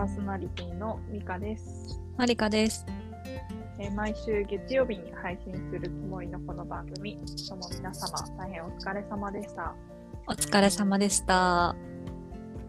[0.00, 2.86] パーソナリティのミカです、マリカです。
[3.78, 7.18] えー毎週月曜日に配信するつもりのこの番組、
[7.50, 9.74] どうも皆様大変お疲れ様でした。
[10.26, 11.76] お疲れ様でした。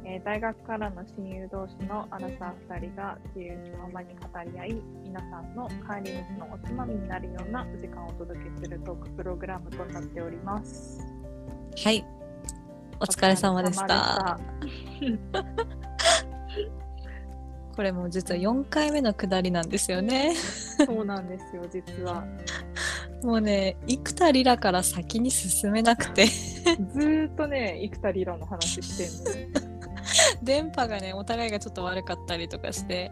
[0.04, 11.00] えー大学からの親友同士のアラサー2人が自由気ままに語り合い、皆さんの帰り道のおつまみになるような時間をお届けするトークプログラムとなっております。
[11.82, 12.05] はい。
[13.00, 14.38] お疲れ様でした。
[17.75, 20.35] これも実は4回目の下りなんですよね。
[20.35, 22.25] そうなんですよ、実は。
[23.23, 29.61] もうね、幾田りらから先に進めなくて、ずーっとね、生田リラの話してんのよ。
[30.41, 33.11] 電波がね、お互いがちょっと悪かったりとかして、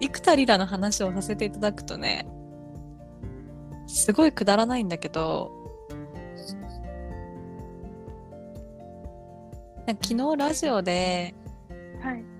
[0.00, 2.26] 幾田りらの話をさせていただくとね、
[3.86, 5.50] すごいくだらないんだけど、
[9.86, 11.34] 昨日ラジオで
[12.02, 12.33] はい。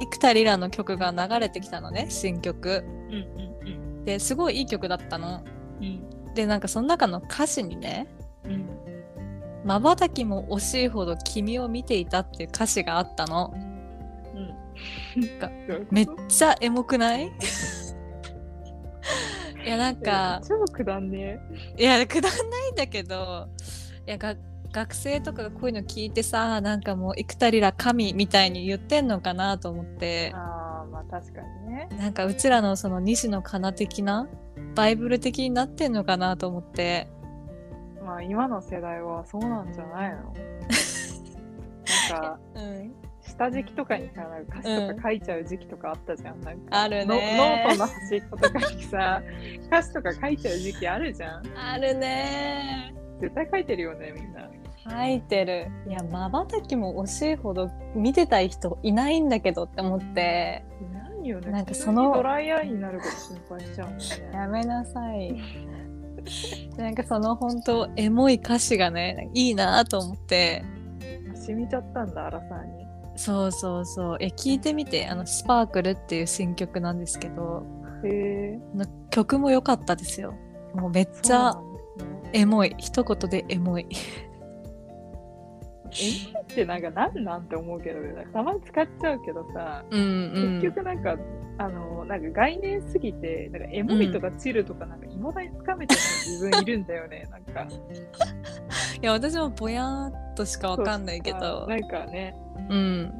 [0.00, 5.44] 幾田りらの曲が流れてきたのね新曲うんうんですごいいい曲だったの
[5.80, 5.84] うん。
[6.26, 6.34] うん。
[6.34, 8.06] でなんかその中の歌詞にね
[8.44, 8.66] うん。
[9.64, 13.52] 「まばたきも惜しいほど君を見ていた」っていう歌詞があったの
[15.16, 15.38] うん。
[15.38, 15.50] か
[15.90, 17.30] めっちゃエモくない？
[19.64, 21.38] いやなんかえ超くだんね
[21.76, 23.46] いやくだんないんだけど
[24.06, 24.34] いやが
[24.72, 30.32] 学生とかがこういうの聞いてさなんかもう幾田りら神みたいに言ってんのかなと思って。
[30.34, 31.88] ああまあ確かにね。
[31.98, 34.28] なんかうちらのその西野カナ的な
[34.74, 37.08] バイブル的になってんのかなと思って。
[38.04, 40.16] まあ今の世代はそうなんじゃないの？
[40.16, 40.22] な
[42.18, 42.94] んか うん。
[43.22, 47.06] 下敷きとかにさなんか歌詞とか書いちゃう時期とかあったじゃん,、なんかあるね。
[47.06, 49.22] ノノートの端っことかにさ
[49.66, 51.42] 歌詞とか書いちゃう時期あるじゃん。
[51.56, 52.94] あるね。
[53.20, 54.50] 絶対書いてるよねみんな
[54.90, 55.68] 書いてる。
[55.88, 63.00] いやまばたきも惜しいほど見てたい人いないんだけどって思ってないよねなんかそのドライアイになる。
[63.00, 65.36] こと心配しちゃうもんねやめなさい
[66.76, 70.64] なんかその本当エモい歌詞がねいいなと思って
[71.34, 72.84] 染みちゃったんだアラさんに
[73.16, 77.64] そうそうそうえ聞いてみてあの「スパークル」っていう新曲なんですけど
[78.04, 78.58] へ
[79.10, 80.34] 曲も良かったですよ
[80.74, 81.54] もうめっちゃ
[82.32, 83.86] エモい一言でエモい
[85.92, 88.26] エモいってなんか何なんて思うけどね。
[88.32, 90.60] たまに使っちゃうけどさ、うんうん。
[90.60, 91.16] 結局なんか
[91.58, 97.66] あのなんか概念すぎてなんかエモいとかチルとかなんか未だにつかめてない自分いるんだよねなんか。
[99.02, 101.66] いや私もぼやーっとしかわかんないけど。
[101.66, 102.34] なんかね。
[102.68, 103.12] うん。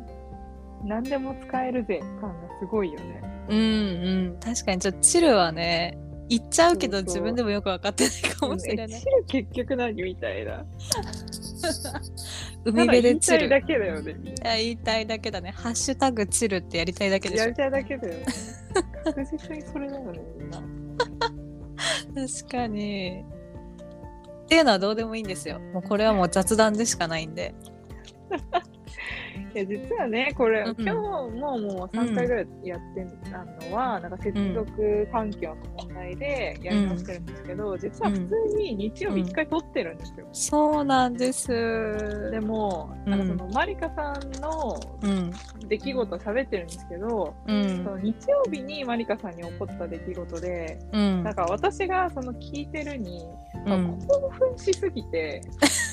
[0.84, 3.22] 何でも使えるぜ感がすごいよね。
[3.48, 4.40] うんうん。
[4.40, 5.98] 確かにちょっとチルはね
[6.30, 8.86] 言っちゃうけど自分でもよく分かってないかもしれない。
[8.86, 10.64] えチル結局何みたいな
[12.64, 14.14] 海辺でチただ言いたいルだけだよねい
[14.46, 15.50] や言いたいだけだね。
[15.56, 17.56] ハッシュタグチルってやりたいだけでしょなやり。
[17.56, 18.26] たいだけだよね
[22.14, 23.24] 確かに。
[24.44, 25.60] っていうのはどうでもいいんですよ。
[25.60, 27.54] もうこれはもう雑談でしかないんで。
[29.52, 40.28] いや実はねこれ、うん今日ももう3回ぐらいやってたのは、なんか接続環境の問題でやり直してるんですけど、実は普通に日曜日1回撮ってるんですよ。
[40.32, 41.48] そうなんです。
[42.30, 45.30] でも、うんなんかそのマリカさんのうん。
[45.68, 47.84] 出来事を喋ってるんですけど、うそん。
[47.84, 51.34] の日曜日にマリカさんに起こった出来事で、うんなん。
[51.34, 53.24] か私がその聞いてるに、
[53.66, 55.42] うん興奮しすぎて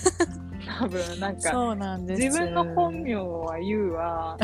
[0.79, 2.21] 多分なんかそうなんです。
[2.23, 4.37] 自分の本名は言うわ。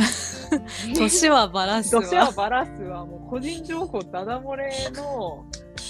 [0.95, 2.01] 年はバラすわ。
[2.01, 3.06] 年はバラすわ。
[3.06, 5.45] もう個人情報ダダ漏れの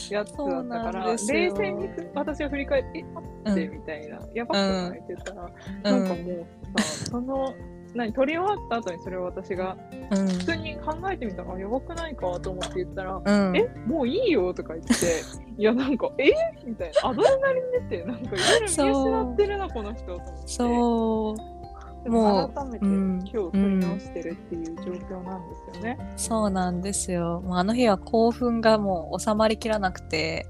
[0.09, 4.99] やつだったから冷静にふ私は振り返って「え待って」みたいな、やばくない？
[4.99, 5.49] って言ったら、
[5.83, 6.31] なんかも
[6.75, 7.53] うさその
[7.96, 9.78] 何撮り終わった後にそれを私が
[10.12, 10.28] うん。
[10.28, 13.58] 普通に考えてみたらあやばくないかと思って言ったら「うん。
[13.58, 14.94] えもういいよ」とか言って
[15.58, 16.31] 「いやなんかえ？
[16.66, 21.64] みたいなアドレナリン出てなんかいろいろ見失ってるなこの人と思ってそう。
[22.04, 26.13] でもう改めてうん今日撮り直してるっていう状況なんですよね。
[26.18, 27.42] そうなんですよ。
[27.46, 30.46] もうあの日は興奮がもう収まりきらなくて、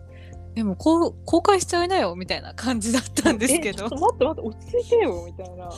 [0.56, 3.90] でもこう公開しちゃいなよみたいな感じだったんですけどえちょっ。
[3.90, 5.70] と待って待って落ち着いてよみたいな。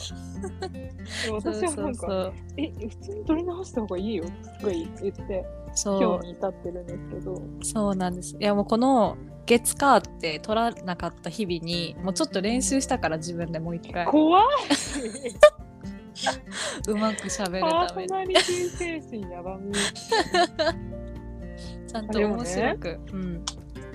[1.26, 7.42] で私はなんかそうえ普通に撮り直した方がいいよってすごい言ってそう今日に至ってるんですけど。
[7.64, 8.36] そうなんです。
[8.38, 14.46] いやもうこの月火って取らなかった日々にもうちょっと練習したから自分でもう一回怖い。
[16.88, 19.74] うまく喋るパーためにソナリティ精神やばみ。
[21.88, 23.44] ちゃんと面白く、うん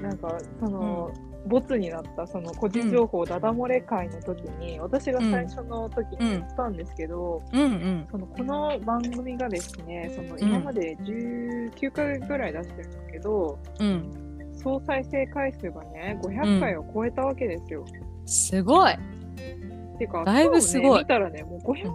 [0.02, 1.12] なんかその、
[1.46, 7.62] ボツになったその個人情報ダダ漏れ会の時に、私が最初の時に言ったんですけど、うん。
[7.62, 14.30] うんそのこの番組がですねその今まで19回ぐらい出してるんですけど、うん。
[14.54, 17.84] 総再生回数がね500回を超えたわけですよ。
[18.26, 18.94] すごい。
[19.98, 20.98] てかだいぶすごい。
[20.98, 21.90] ね見たらねもう500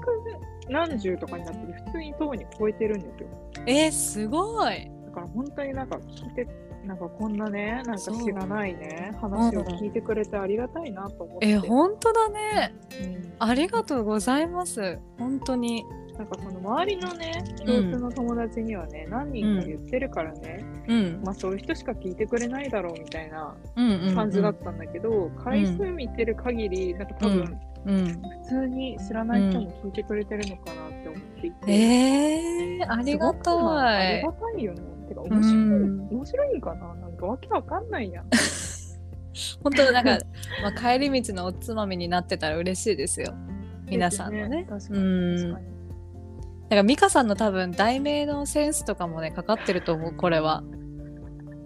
[0.70, 3.30] 何十とかになってる普通にとうに超えてるんですよ。
[3.68, 4.92] えー、すごい。
[5.06, 6.48] だから本当になんか聞いて
[6.86, 11.50] なんかこんなねなんか知らないね話を聞いてくれてありがたいなと思って。
[11.50, 12.76] えー、本当だね。
[13.02, 13.34] うん。
[13.40, 15.00] ありがとうございます。
[15.18, 15.84] 本当に。
[16.18, 21.22] なんかその周りのね共通の友達にはね、何人か言ってるからね、うん。
[21.26, 24.16] まあそういう人しか聞いてくれないだろうみたいなうんうんうん。
[24.16, 28.06] 感じだったんだけど、回数見てる限りなんか多分、うん。
[28.06, 34.14] 普通に知らない人も聞いてくれてるのかなって思っていて、えー、ありがすごくない。
[34.14, 36.08] ありがたいよねてか面白い、うん。
[36.10, 36.96] 面白いんかな？
[36.96, 38.26] なんかわけわかんないやん。
[39.64, 40.18] 本当なんか、
[40.64, 43.34] まあ、帰り道のおつまみになってたら嬉しいですよ。
[43.88, 44.66] 皆さんのね。
[44.70, 45.36] 確かうん。
[45.36, 45.66] に確かに。
[46.64, 50.64] だから美香さんの多分題名のセンスとかもねかかってると思うこれは。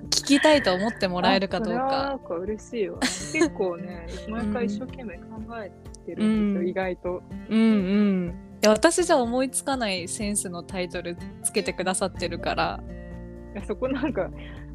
[0.09, 2.99] 聞きたいと思ってもらえるかどうあそれはなかんか嬉しいわ。
[2.99, 5.23] 結構ね 毎回一生懸命考
[5.63, 5.71] え
[6.05, 6.67] てるんですよ、うん。
[6.67, 7.23] 意外と。
[7.49, 8.35] うんうん。
[8.61, 12.79] いや私じゃ思いつかないセンスのタイトルつけてくださってるから。
[12.83, 12.91] い
[13.55, 14.29] やそこなんか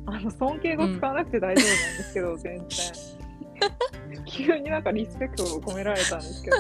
[0.07, 2.69] あの尊敬語使わなくて大丈夫なんですけど、全然。
[4.27, 6.57] 急になんかリスペクトを込められたんですけど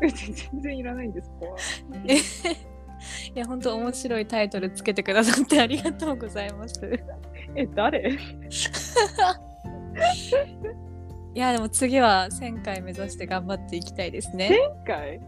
[0.00, 1.56] 全然いらないんですここは。
[2.06, 2.18] えい
[3.34, 6.80] や本当面白いタイトルつけてくださってありがとうございます。
[7.54, 8.10] え誰？
[11.34, 14.50] いやでも次は1000回目指して頑張っていきたいですね。
[14.86, 15.20] 前回？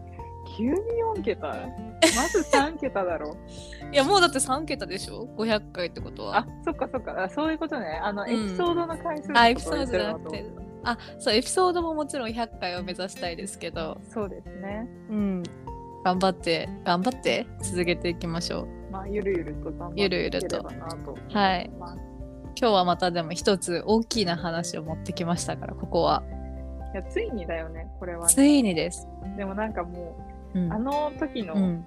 [0.57, 0.73] 急に
[1.15, 1.47] 4桁。
[2.15, 3.35] まず3桁だろ。
[3.91, 6.39] いやもうだって3桁でしょ？500回ってことは。
[6.39, 7.23] あそっかそっか。
[7.23, 7.99] あそういうことね。
[8.01, 8.29] あの、うん。
[8.29, 10.45] エピソードの回数あエピソードじゃなくて。
[10.83, 13.97] あそうエピソードももちろん100回を目指したいですけど。
[14.03, 14.87] そうですね。
[15.09, 15.43] うん。
[16.03, 18.67] 頑張って頑張って続けていきましょう。
[18.91, 20.57] まあゆるゆると頑張ゆっていけるゆると。
[20.57, 21.17] ればなと。
[21.29, 21.69] はい。
[21.77, 21.95] まあ
[22.59, 26.23] 今日はまたでも一つ大きな話を持ってきましたからここは。
[26.93, 29.07] いやついにだよねこれはつねいにです、
[29.37, 30.26] でもなんかもう
[30.65, 30.73] うん。
[30.73, 31.83] あの時の、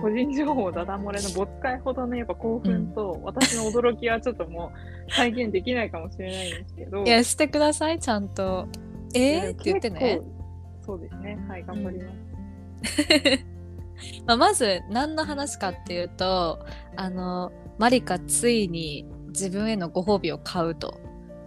[0.00, 4.72] 個人情報ダダ漏れの没回ほどのやっぱ興奮と、私の驚きはちょっとも
[5.08, 7.04] う再現できないかもしれないんですけど。
[7.04, 8.68] いやしてくださいちゃんと。
[9.14, 10.20] えー、って言ってね。
[10.84, 11.38] そうですね。
[11.48, 12.12] はい頑張りま
[12.84, 13.44] す、
[14.26, 16.58] まあ、まず何の話かっていうと
[16.96, 20.98] あのマリカついに自分へのご褒美を買うと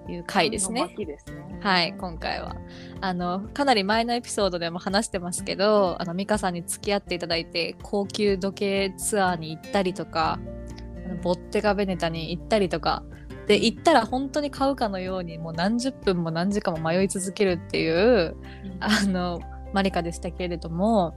[0.10, 0.96] いう回ですのね。
[0.96, 1.60] すね。
[1.62, 2.56] はい今回は。
[3.02, 10.40] あのかなり前のエピソードでも話してますけどあの美香さんに付き合っていただいて高級時計ツアーに行ったりとか
[11.06, 13.04] あのボッテガベネタに行ったりとか
[13.48, 18.78] で行ったら本当に買うかのようにもう何十分も何時間も迷い続けるっていううん。
[18.80, 19.42] あの
[19.74, 21.16] マリカでしたけれども、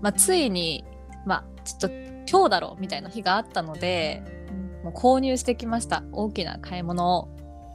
[0.00, 0.84] まあ、ついに、
[1.24, 1.88] まあ、ちょっと
[2.28, 4.22] 今日だろうみたいな日があったので
[4.82, 6.02] もう購入してきました。
[6.12, 7.28] 大きな買い物を。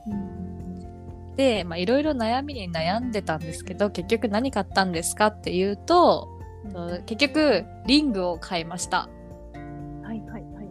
[0.08, 0.37] でま
[1.76, 6.30] あいろいろ悩みに悩んでたんですけど結局何買ったんですかっていうと
[6.66, 9.10] うん結局リングを買いました。
[10.04, 10.68] はいはいはい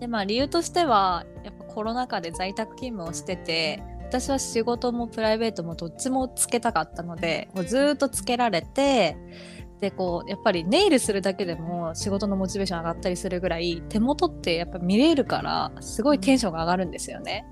[0.00, 9.16] でまあ理由としてはやっぱコロナ禍で在宅勤務をしてて私は仕事もプライベートもどっちもつけたかったのでもうずーっとつけられて
[9.80, 17.44] でこうやっぱりネイルするだけでも仕事のモチベーション上がったりするぐらい手元ってやっぱ見れるからすごいテンションが上がるんですよね。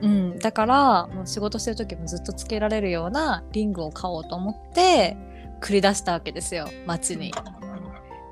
[0.00, 5.16] うん、だからもう仕事してる時もずっとつけられるようなリングを買おうと思って
[5.60, 7.32] 繰り出したわけですよ街に。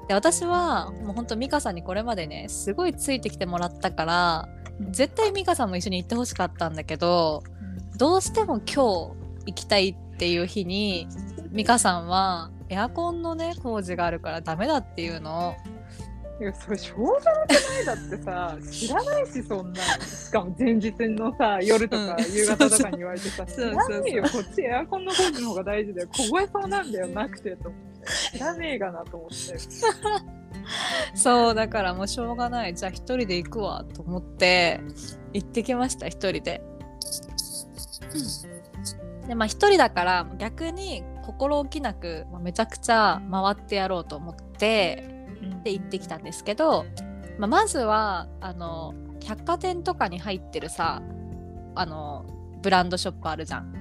[0.08, 4.48] で私はもうほんと美香さんにこれまでねすごいついてきてもらったから
[4.90, 7.42] 絶対美香さんも一緒に行ってほしかったんだけど
[7.96, 8.74] どうしても今日
[9.46, 11.08] 行きたいっていう日に
[11.50, 15.54] 美香さんはエアコンのね工事があるからダメだっていうのを
[16.38, 19.82] いやそれしょうがなくないだってさ知らないしそんな。
[19.82, 24.24] しかも前日のさ夜とかうん夕方とかに言われてさ、知らねえよ。
[24.24, 26.08] こっちエアコンの工事の方が大事だよ。
[26.08, 27.82] 凍えそうなんだよなくてと思っ
[28.32, 28.36] て。
[28.36, 29.36] 知らねえがなと思って。
[31.16, 32.74] そうだからもうしょうがない。
[32.74, 34.80] じゃあ一人で行くわと思って
[35.32, 36.60] 行ってきました一人で。
[39.26, 45.15] でまあ一人だから逆に心置きなく、まあめちゃくちゃ回ってやろうと思って
[45.62, 46.86] で行ってきたんですけど、
[47.38, 51.02] まあ、まずはあの百貨店とかに入ってるさ
[51.74, 52.26] あの
[52.62, 53.72] ブランドショップあるじゃん。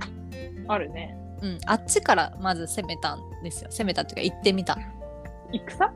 [0.67, 1.17] あるね。
[1.41, 3.69] うん、あっちからまず攻めたんですよ。
[3.69, 4.77] 攻めたっていうか行ってみた。
[5.51, 5.77] 戦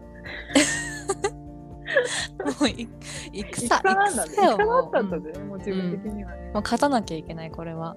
[2.45, 2.87] もうい
[3.33, 4.25] 戦戦なんだ。
[4.25, 7.95] ね戦だったんだもうぜ、もう自分的にはね、もう勝たなきゃいけないこれは。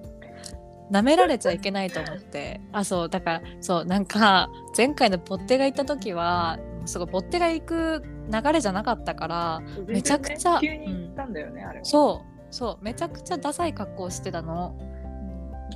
[0.93, 2.61] 舐められちゃいけないと思って。
[2.71, 11.85] あそうだからそうなんか前回のボッテが行った時はすごいボッテが行く流れじゃなかったからめちゃくちゃ急に行ったんだよね、あれは。
[11.85, 14.77] そうそうめちゃくちゃダサい格好してたの。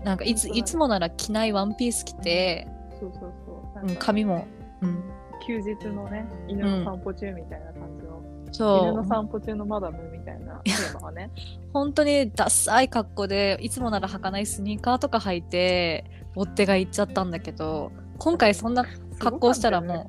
[0.04, 2.68] なんかいついつもなら着ないワンピース着て、
[3.00, 3.88] そうそうそう。
[3.88, 4.46] うん、髪も、
[4.82, 5.04] うん、
[5.46, 8.22] 休日のね、犬の散歩中みたいな感じの、
[8.58, 11.32] 犬の散歩中のマダムみたいな テーマはね。
[11.74, 18.86] 本当にダサい格好でいつもなら履かないスニーカーとか履いて追っ手が行っちゃったんだけど今回そんな
[19.20, 20.08] 格好したらも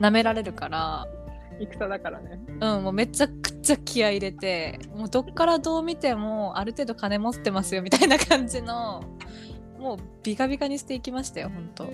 [0.00, 1.06] う舐められるから、
[1.58, 1.62] う。
[1.62, 2.40] 戦だからね。
[2.60, 9.02] うん、もうめちゃくちゃ気合い入れてもうどっからどう見てもある程度金持ってますよみたいな感じの
[9.78, 11.90] もうビカビカにしていきましたよ本当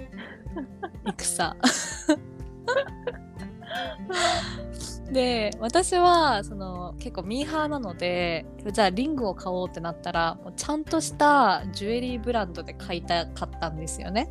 [1.17, 1.57] 戦
[5.13, 14.31] で私はその結構ミーハーなのでじゃあリングを買おうってなったらもうちゃんとしたジュエリーブランドで買いたかったんですよね。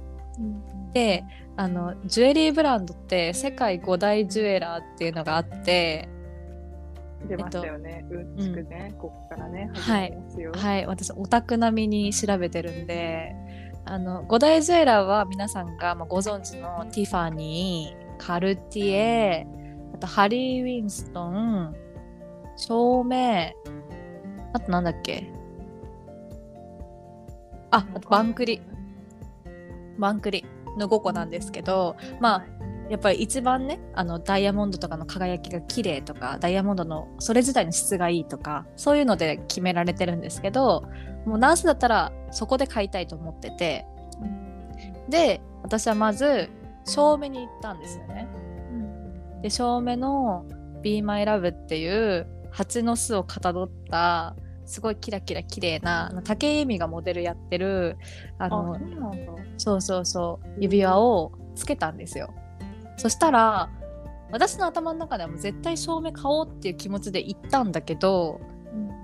[0.94, 1.24] で
[1.56, 6.08] あのジュエリーブランドって世界5大ジュエラーっていうのがあって
[7.28, 8.06] 出ましたよね。
[8.12, 8.38] うん。
[8.38, 10.18] ちくね、ここからね、はい。
[10.54, 10.86] はい。
[10.86, 13.36] 私オタク並みに調べてるんで
[13.86, 19.48] あの5大ジュエラーは皆さんがまあご存知のティファニーカルティエ
[19.98, 21.76] あとハリー・ウィンストン
[22.56, 23.52] 照明
[24.54, 25.32] あとなんだっけ？
[27.72, 28.62] ああとバンクリ。
[29.98, 30.46] バンクリ
[30.78, 32.46] の5個なんですけどまあ
[32.90, 40.84] やっぱり一番ねあのダイヤモンドとかの輝きが綺麗とかダイヤモンドのそれ自体の質がいいとかそういうので決められてるんですけど
[41.26, 43.88] もうナースだったらそこで買いたいと思ってて。
[45.10, 46.50] で私はまず
[46.86, 48.28] 照明に行ったんですよね。
[49.42, 50.46] で照明の
[50.82, 57.98] 「Be My Love」っていう蜂の巣をかたどったすごいキラキラ綺麗な武井絵美がモデルやってる
[58.38, 59.34] ああ、のそうなんだ。
[59.58, 62.34] そうそうそう指輪をつけたんですよ
[62.98, 63.70] そしたら
[64.32, 68.42] 私の頭の中ではもう絶対照明買おうっていう気持ちで行ったんだけど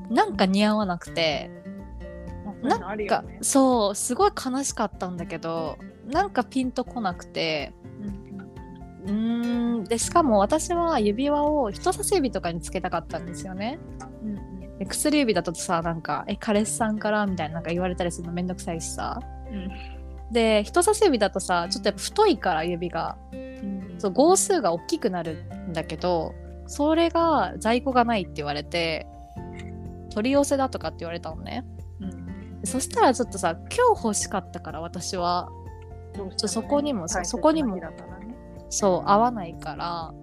[0.09, 1.49] なんか似合わなくて
[2.61, 3.23] ななんんか。
[3.41, 7.73] そうすごい悲しかったんだけどなんかピンとこなくて
[9.05, 9.83] うーん。
[9.83, 13.79] でしかも私は指輪を人差し指とかにつけたかったんですよね。
[14.79, 19.19] で薬指だとさなんか「え彼氏さんから」みたいななんか言われたりするのめんどくさいしさ。
[20.31, 23.17] で人差し指だとさちょっとやっぱ太いから指が
[23.99, 26.33] そう号数が大きくなるんだけど
[26.65, 29.05] それが在庫がないって言われて
[30.09, 31.65] 取り寄せだとかって言われたのね。
[32.61, 35.49] でそしたらちょっとさ今日欲しかったから私は
[36.37, 37.77] ちょそこにもそこにも
[38.73, 40.13] そう合わないから。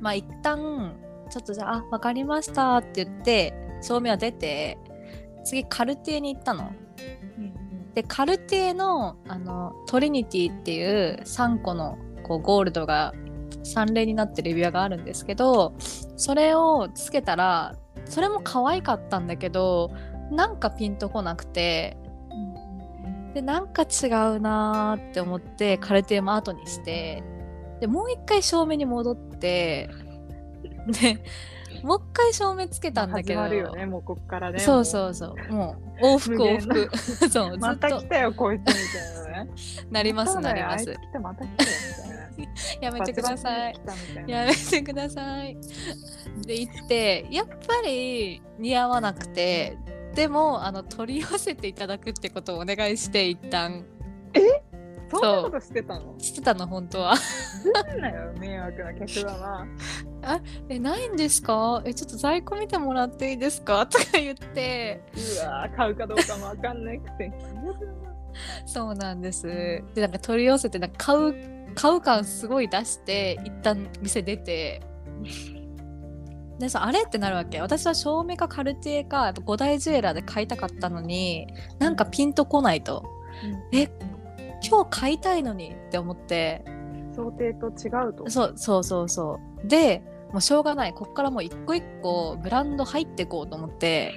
[0.00, 0.94] まあ一旦
[1.30, 4.78] ちょっとじゃああ分かりましたって言って照明は出て
[5.42, 6.70] 次カルティエに行ったの。
[7.94, 13.14] でカルティエのあのトリニティっていう3個のこうゴールドが
[13.64, 19.90] 3連になってる指輪があるんですけどそれをつけたらそれも可愛かったんだけど
[20.30, 21.96] なんかピンとこなくて
[23.32, 27.22] でなんか違うなーって思ってカルティエも後にして
[27.80, 29.90] でもう一回照明に戻って
[30.86, 31.22] で
[31.82, 34.58] もう一回照明つけたんだけど、始まるよね、もうこっからね。
[34.58, 35.52] そうそうそう。
[35.52, 36.90] もう往復往復。
[37.30, 39.50] そうずまったと来たよ、こいつみたいなね。
[39.90, 40.86] なりますなります。
[40.86, 42.16] 来た、また来たよ、みたいな。
[42.80, 43.80] やめてください。
[44.26, 45.56] やめてください。
[46.46, 49.78] で言ってやっぱり似合わなくて
[50.14, 53.84] でもあの取り寄せていただくってことをお願いして一旦
[55.10, 56.14] そんなことしてたの？
[56.18, 57.14] してたの本当は。
[57.74, 59.66] なんだよ、迷惑な客だな。
[60.68, 61.82] えないんですか？
[61.84, 63.86] えちょっと在庫見てもらっていいですか？
[63.88, 65.02] とか言って。
[65.42, 67.32] うわー買うかどうかもわかんなくて。
[68.66, 69.46] そうなんです。
[69.94, 71.34] でなんか取り寄せてなんか買う
[71.74, 74.82] 買う感すごい出して一旦店出て。
[76.58, 77.60] でさあれってなるわけ。
[77.60, 81.46] 私は照明かカルティエかやっぱ5大ジュエラーで買いたかったのに
[81.78, 83.04] なんかピンとこないと。
[83.72, 83.88] え
[84.68, 86.64] 今日買いたいのにって思って。
[87.14, 88.30] 想定と違うと。
[88.30, 89.66] そうそうそうそう。
[89.66, 90.92] でもうしょうがない。
[90.92, 94.14] こっからもう一個一個ブランド入ってこうと思って。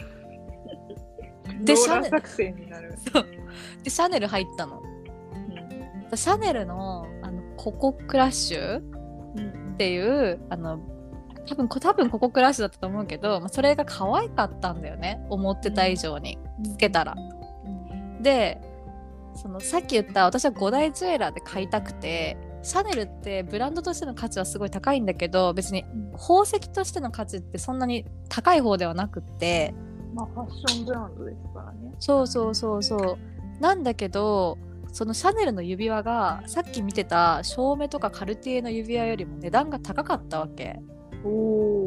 [1.61, 2.95] でシャネラー作戦になる。
[3.13, 3.25] そう。
[3.83, 4.81] でシャネル入ったの。
[6.15, 10.79] シャネルのあのココクラッシュっていうあの
[11.47, 15.25] 多分こ多分ココクラッシュだったと思うけど、まあ、それが可愛かったんだよね。
[15.29, 16.37] 思ってた以上に。
[16.63, 17.15] つけたら。
[18.21, 18.61] で
[19.41, 29.73] そのさっき言った私は5大ジュエラーで買いたくてシャネルってブランドとしての価値はすごい高いんだけど別に宝石としての価値ってそんなに高い方ではなくって
[30.13, 31.93] まあファッションブランドですからね。
[31.99, 34.57] そうそうそうそうなんだけど
[34.91, 40.79] そのシャネルの指輪がさっき見てた照明とかカルティエの指輪よりも値段が高かったわけ
[41.23, 41.85] おお。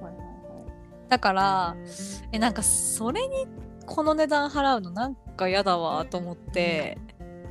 [0.00, 1.08] いはいはい。
[1.08, 1.76] だから
[2.32, 3.46] えなんかそれに
[3.90, 6.96] この値段払うのなんか嫌だわと思って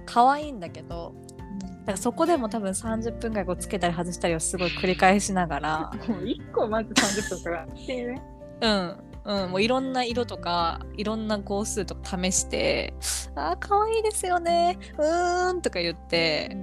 [0.05, 1.13] 可愛いんだけど
[1.59, 8.21] だからそこでも多分30分ぐらいこうつけたり外したりをすごい繰り返しながらもう1個まず30分からしてね。
[8.61, 12.93] うんうん、もういろんな色とかいろんな号数とか試して
[13.35, 16.57] 「あー可愛いですよねうーん」とか言って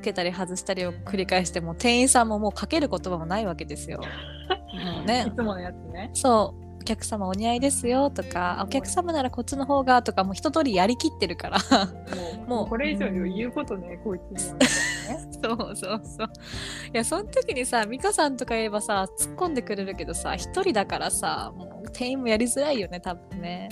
[0.00, 4.00] つけたり外したりを繰り返してもう店員さんももうかける言葉もないわけですよ。
[4.72, 6.10] もういねつものやつね。
[6.14, 11.58] そうお客様お似合いですよとかあお客様ならこっちの方がとかもう一通りやりきってるから
[12.46, 15.32] もう、これ以上言うことね、こいつにはみたいなね。
[15.42, 16.28] そうそうそう
[16.94, 23.68] いやその時にさ美香さんとか言えばさ突っ込んでくれるけどさ一人だからさもう店員もやりづらいよね多分ね。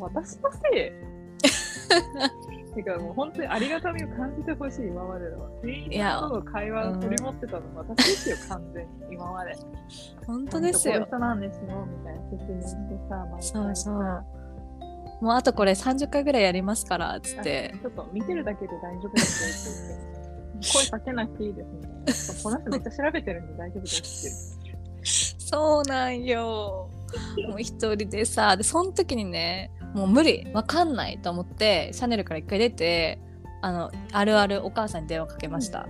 [0.00, 1.20] 私のせい。
[2.74, 9.56] てかもう本当にありがたみを感じてほしい今までの店員さんとの会話を取り持ってたの私ですよ、完全に今まで。
[10.26, 10.94] 本当ですよ。
[10.94, 14.24] こういう人なんですよみたいな説明してさそうそう。
[15.20, 17.74] もうあとこれ30回ぐらいやりますからっつって。
[17.82, 20.72] ちょっと見てるだけで大丈夫ですよって言って。
[20.72, 24.76] 声かけなくていいですみたいなこの人めっちゃ調べてるんで大丈夫ですって。
[25.04, 26.90] そうなんよ。
[27.48, 30.46] もう一人でさでその時にねもう無理。
[30.52, 33.20] わかんないと思ってシャネルから一回出て
[33.62, 35.86] あのあるあるお母さんに電話かけました、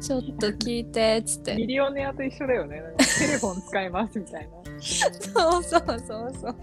[0.00, 1.54] ちょっと聞いてっつって。
[1.54, 2.82] ミリオネアと一緒だよね。
[3.18, 4.80] テレフォン使いますみたいな。
[4.80, 6.56] そうそうそうそう。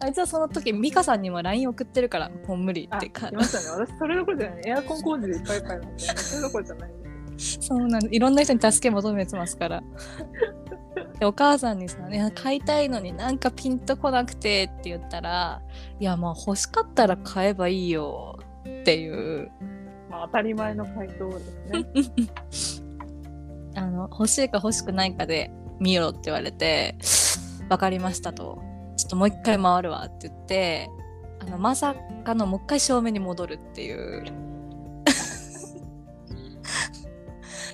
[0.00, 3.28] あいつはその時美香さんにも LINE 送ってるからもう無理あってか。
[3.28, 3.86] 来ましたね。
[3.86, 4.62] 私それどころじゃない。
[4.66, 6.90] エアコン工事でいっぱいいっぱいなんでそれどころじゃない。
[7.38, 9.82] そうなんいろんな人に助け求めてますから
[11.18, 15.62] でお母さんにさ、ね、買いたいのになんかピンとこなくてって言ったら
[15.98, 19.50] いやまあ欲しかったら買えばいいよっていう。
[20.10, 22.30] まあ当たり前の回答ですね。
[23.76, 26.96] あの欲しいか欲しくないかで見ろって言われて
[27.68, 28.62] 分かりましたと。
[28.96, 30.88] ちょっともう一回回るわって言って
[31.40, 34.24] あのまさかのもう一回正面に戻るっていう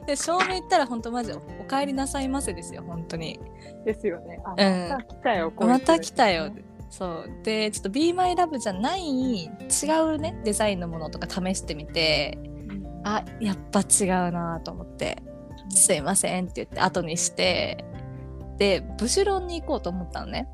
[0.07, 3.39] で正面行ったら本当マジおお帰りなさいませですよ本当に。
[3.85, 4.41] ですよね。
[4.45, 4.89] あうん。
[4.91, 6.51] また来たよ、また来たよ。
[6.91, 7.31] そう。
[7.43, 9.49] でちょっと Be My Love じゃない違
[10.05, 12.39] うねデザインのものとか試してみて
[13.05, 15.23] あやっぱ違うなと思って
[15.71, 17.85] 「すいません」って言って後にして
[18.59, 20.49] でブシュロンに行こうと思ったのね。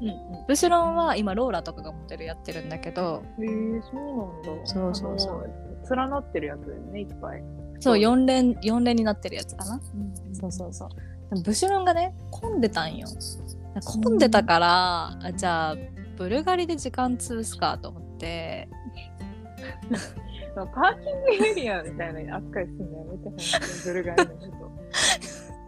[0.00, 0.16] うんうん。
[0.48, 3.46] ブシュロンは今ローラとかがモデルやってるんだけどへえ
[3.82, 4.66] そうなんだ。
[4.66, 5.50] そうそうそう。
[5.90, 7.44] 連なってるやつだよねいっぱい、
[7.80, 7.96] そう。
[7.96, 9.80] 4連4連になってるやつかな。
[10.32, 10.88] そうそうそう。
[11.30, 13.08] でもブシュロンがね混んでたんよ。
[14.02, 15.76] 混んでたから、あじゃあ
[16.16, 18.68] ブルガリで時間潰すかと思って。
[20.54, 24.70] パーキングエリアみたいな扱いするのやめてほしいブルガリのこと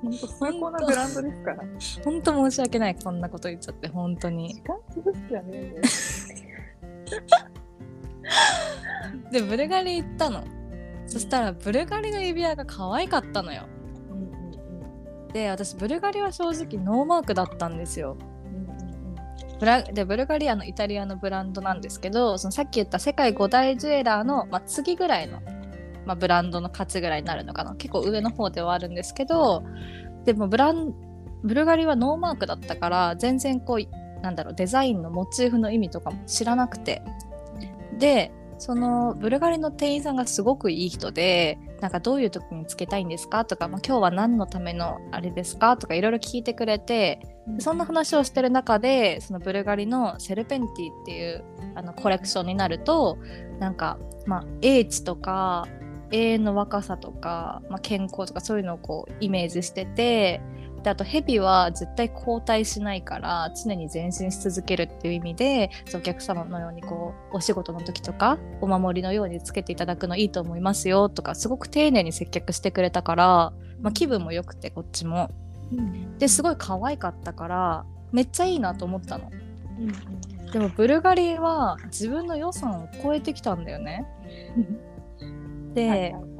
[0.03, 0.27] 本当。
[0.29, 1.64] 最高なブランドですから。
[2.05, 4.55] ほんと申し訳ないこんなこと言っちゃって本当に。
[4.55, 5.83] 時間潰すじゃねえんだよ
[9.31, 10.45] でブルガリ行ったの
[11.07, 13.64] そしたらブルガリの指輪が可愛かったのよ。
[15.33, 18.16] で私ブルガリは正直ノーマークだったんですよ。
[19.59, 25.40] ブラでブルガリアのイタリアのブランドなんですけどそのさっき言った世界5大ジュエラーの、まあ、次ぐらいの、
[26.05, 27.75] まあ、ブランドの価値ぐらいになるのかな。
[27.75, 29.64] 結構上の方ではあるんですけど
[30.25, 30.95] でもブラン
[31.42, 37.03] ブルガリはノーマークだったから全然こうなんだろうデザインのモチーフの意味とかも知らなくて。
[37.99, 47.61] でそのブルガリの店員さんがすごくいい人でなんかどういう時につけたいんですかとか、まあ、今日は何のためのあれですかとかいろいろ聞いてくれてうん。
[47.61, 53.19] そんな話をしてる中でそのブルガリのセルペンティっていうあのコレクションになると
[53.59, 55.66] なんか、まあ、英知とか
[56.12, 60.40] 永遠の若さとか、まあ、健康とかそういうのをこうイメージしてて
[60.87, 75.35] であとヘビは絶対交代しないから常に前進し続けるっていう意味でお客様のようにこうお仕事の時とかお守りのようにつけていただくのいいと思いますよとかすごく丁寧に接客してくれたから、まあ、気分も良くてこっちも。
[75.72, 76.18] うん。
[76.18, 79.29] ですごい可愛かったからめっちゃいいなと思ったの。
[80.53, 84.07] でもブルガリは自分の予算を超えてきたんだよね。
[85.75, 86.36] で、はいはいはい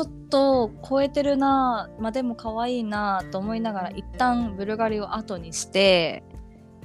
[0.00, 6.22] ちょっと超えてるなまあでも可愛いなと思いながら一旦ブルガリを後にして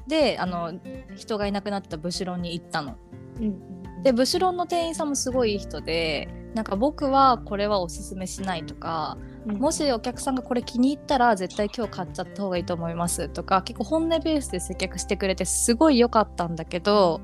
[0.06, 0.74] であの
[1.16, 2.98] 人がいなくなったブシュロンに行ったの。
[3.40, 9.58] うんうんでブシュロンの店員さんもすごいいい人でなんか僕はこれはおすすめしないとかうん。
[9.58, 17.20] もしお客さんがこれ気に入ったら絶対今日買っちゃった方がいいと思いますとか結構本音ベースで接客してくれてすごい良かったんだけど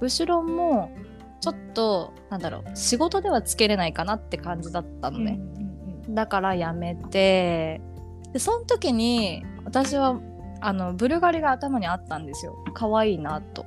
[0.00, 0.90] ブシュロンも
[1.42, 5.40] ちょっとなんだろう仕事ではつけれないかなって感じだったのね、
[6.08, 7.80] だからやめて
[8.32, 10.20] でその時に私は
[10.60, 12.56] あのブルガリが頭にあったんですよ。
[12.74, 13.66] 可愛いなと。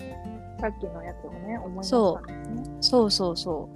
[0.61, 2.77] さっきのやつをね思い出したんですね。
[2.79, 3.69] そうそうそ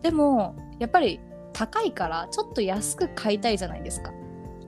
[0.00, 0.02] う。
[0.02, 1.20] でもやっぱり
[1.52, 4.10] 高いからちょっと安く買いたいじゃないですか。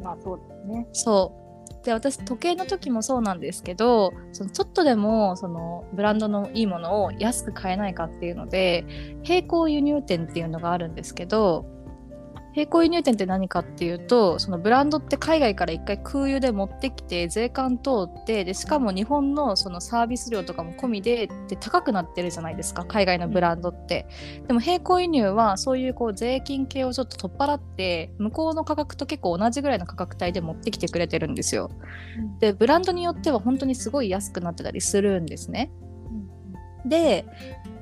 [0.01, 0.87] まあそうですね。
[0.93, 1.39] そう
[1.85, 8.85] で私時計の時もそうなんですけどそのちょっとでもそのブランドのいいものを安く買えないかっていうので
[9.27, 11.64] 並行輸入店っていうのがあるんですけど
[12.55, 24.07] 並行輸入店って何かっていうとそのブランドって海外から一回空輸で持ってきて税関通ってでしかも日本のそのサービス料とかも込みでで高くなってるじゃないですか海外のブランドって、
[24.47, 31.71] でも並行輸入はそういうこう税金系をちょっと取っ払って向こうの価格と結構同じぐらいの価格帯で持ってきてくれてるんですよ。
[32.41, 35.71] でブランドによっては本当にすごい安くなってたりするんですね。
[36.85, 37.27] で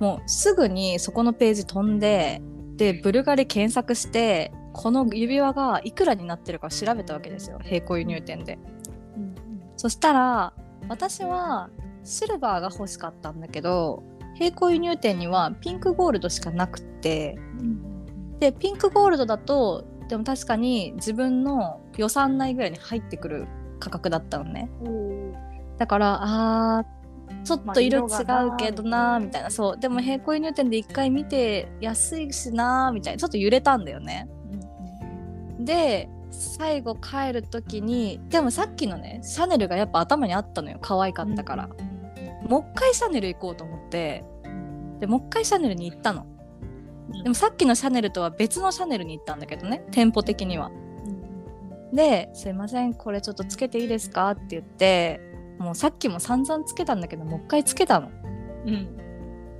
[0.00, 2.42] もうすぐにそこのページ飛んで
[2.78, 7.58] でブルガリ検索してこの指輪がいくらになってるかを調べたわけですよ。
[7.64, 8.58] 並行輸入店で。
[9.16, 9.34] うん。
[9.76, 10.52] そしたら
[10.88, 11.68] 私は
[12.04, 14.04] シルバーが欲しかったんだけど
[14.38, 18.38] 並行輸入店にはピンクゴールドしかなくってうん。
[18.38, 23.48] でピンクゴールドだとでも確かに自分の予算内ぐらいに入ってくる
[23.80, 24.70] 価格だったのね。
[24.84, 25.18] うん
[25.78, 26.97] だからあー
[27.44, 29.50] ちょっと色違うけどなーみたいな。
[29.50, 29.78] そう。
[29.78, 33.18] でも並行輸入店で一回見て安いしなーみたいな。
[33.18, 34.28] ちょっと揺れたんだよね。
[35.60, 40.78] で最後帰る時にでもさっきのねシャネルがやっぱ頭にあったのよ。
[40.80, 41.68] 可愛かったから、
[42.46, 44.24] もう一回シャネル行こうと思って。
[45.00, 46.26] でもう一回シャネルに行ったの。
[47.22, 49.84] でもさっきのシャネルとは別のシャネルに行ったんだけどね。
[49.90, 50.70] 店舗的には。
[51.92, 55.20] で「すいませんこれちょっとつけていいですか?」って言って
[55.58, 58.10] もうさっきも散々つけたんだけどもう一回つけたの。
[58.66, 58.94] うん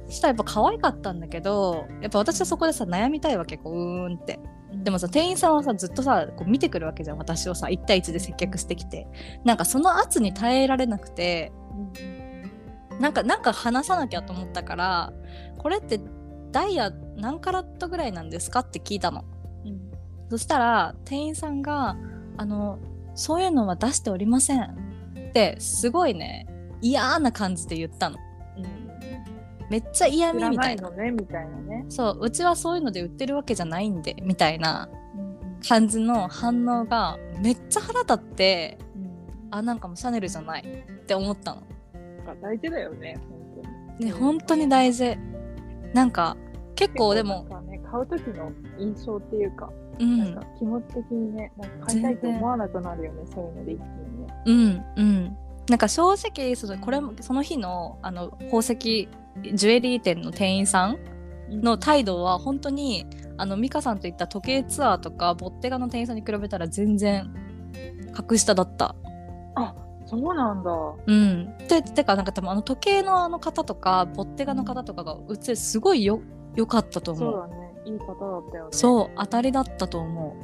[0.06, 4.40] そしたらやっぱ可愛かったんだけどやっぱ私はそこでさ悩みたいわけこううーんって。
[4.70, 9.06] でもさ店員さんはさずっとさこう見てくるわけじゃん私をさ1対1で接客してきて。
[9.44, 11.52] なんかその圧に耐えられなくて
[13.00, 15.12] なんかなんか話さなきゃと思ったから
[15.58, 16.00] これって
[16.52, 19.24] ダイヤ何カラットぐらいなんですかって聞いたの。
[20.30, 21.96] そしたら店員さんが
[22.36, 22.78] あの
[23.14, 24.87] そういうのは出しておりません
[25.28, 26.46] ってすごいね
[26.80, 28.18] 嫌な感じで言ったの。
[29.70, 30.88] めっちゃ嫌味みたいな。
[30.88, 31.84] いのねみたいなね。
[31.88, 34.88] そううちはそういうので売ってるわけじゃないんでみたいな
[35.68, 38.78] 感じの反応がめっちゃ腹立って
[39.50, 41.62] あなんかもうシャネルじゃないって思ったの。
[42.40, 43.62] 大事だよね本
[43.98, 44.10] 当に。
[44.10, 45.18] ね本当に大事。
[45.92, 46.36] なんか
[46.74, 47.46] 結構でも
[47.90, 50.18] 買う時の印象っていうか、うん。
[50.18, 53.82] なんか気持ち的にねなんか買いたいと思わなくなるよねそういうので一気
[54.52, 55.36] うんうん。
[55.68, 60.98] なんか正直そのこれもその日のあの宝石ジュエリー店の店員さん
[61.50, 63.06] の態度は本当に
[63.36, 67.30] あの美香さんといった時計ツアーとかボッテガの店員さんに比べたら全然
[68.12, 68.94] 格下だった。
[70.08, 70.70] そうなんだ。
[71.06, 76.22] うん、でてかなんか多分あの時計のあの方とかボッテガの方とかがうちすごいよ
[76.56, 77.32] 良かったと思う。
[77.32, 77.72] そうだね。
[77.84, 78.68] いい方だったよね。
[78.70, 80.36] そう当たりだったと思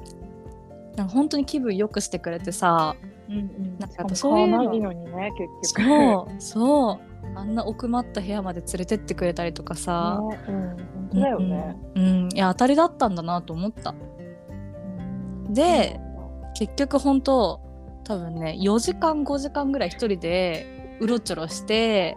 [0.92, 0.96] う。
[0.98, 2.94] なんか本当に気分良くしてくれてさ
[3.28, 3.78] うんうん。
[3.78, 4.74] なんかそういうの。
[4.74, 5.32] いのにね
[5.62, 5.88] 結局。
[5.88, 7.14] そうそう。
[7.36, 10.60] あんな奥まった部屋まで連れてってくれたりとかさ、ねうん。
[10.68, 12.32] 本当だよね、うん、うん。
[12.32, 13.94] いや当たりだったんだなと思った。
[15.50, 16.00] で
[16.54, 17.60] 結局本当
[18.04, 22.16] 多分ね4時間5時間ぐらい一人でうろちょろして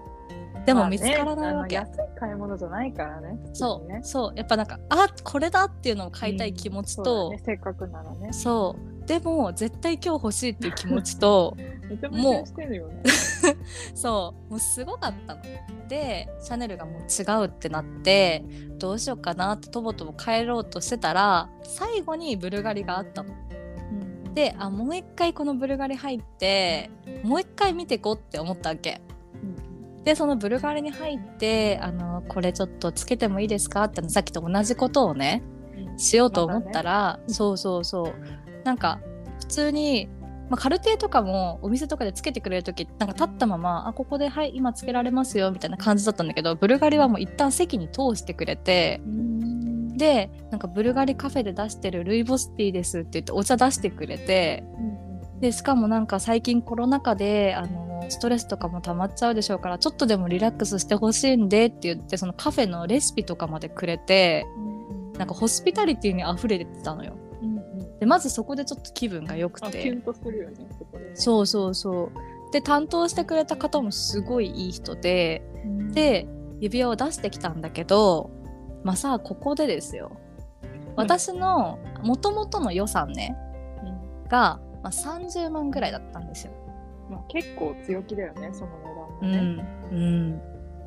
[0.65, 4.02] でも見つからないわけ、まあね、安い買い物じゃないからねそう、ね。
[4.04, 4.34] そう。
[4.36, 8.34] やっぱなんかあこれだっていうのを買いたい気持ちそうと、だね、せっかくならね。
[8.34, 11.56] そうでも絶対今日欲しいっていう気持ちと
[11.89, 13.04] めちゃめちゃしてるよね
[13.96, 15.41] そうもうすごかったの。
[15.88, 18.43] でシャネルがもう違うってなって
[18.78, 23.34] どうしようかなってとぼとぼ帰ろうとしてたら最後にブルガリがあったの。
[24.34, 26.91] であもう一回このブルガリ入って
[27.24, 29.02] もう一回見てこうって思ったわけ。
[30.04, 35.43] でそのブルガリに入ってあのこれちょっとつけてもいいですかってさっきと同じことをね
[35.98, 38.13] しようと思ったら、そうそうそう
[38.63, 39.00] なんか
[39.39, 40.10] 普通に、
[40.50, 49.02] まあ、カルティとかもお店とかでつけてくれる時なんか立ったまま「あここではい今つけられますよ」みたいな感じだったんだけどブルガリはもう一旦席に通してくれて
[49.98, 54.63] でなんかブルガリカフェで出してるルイボスティーですって言ってお茶出してくれて
[55.39, 64.46] でしかもなんか最近コロナ禍であのストレスとかも溜まっちゃうでしょうからちょっとでもリラックスしてほしいんでって言ってそのカフェのレシピとかまでくれて
[65.17, 67.17] なんかホスピタリティに溢れてたのよ。
[68.00, 71.12] でまずそこでちょっと気分が良くあキュてンとするよねそこでね。
[71.16, 72.52] そうそうそう。
[72.52, 75.92] で担当してくれた方もすごいいい人でうん。
[75.92, 76.28] で
[76.60, 78.32] 指輪を出してきたんだけど
[78.84, 80.12] まあさあここでですよ。
[80.96, 83.38] 私のもともとの予算ね
[84.30, 86.54] が、まあ、30万ぐらいだったんですよ。
[87.10, 88.72] まあ、結構強気だよね、その
[89.22, 89.68] 値う段もね。
[89.92, 89.94] ん。
[89.94, 90.42] うん、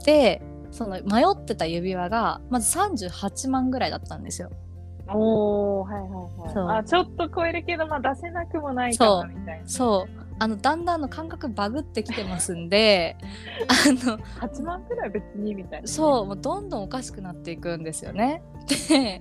[0.05, 4.51] でその迷ってた指輪がまず38万ぐらいだったんですよ。
[5.15, 6.79] おおはいはいそうはい。
[6.79, 9.69] あ、ちょっと超えるけど、まあ出せなくもないかなみたいな。
[9.69, 13.15] そうあのだんだんの感覚バグってきてますんで
[13.69, 15.87] あの8万くらい別にみたいな。
[15.87, 18.43] そうもうどんどんおかしくなっていくんですよね。
[18.89, 19.21] で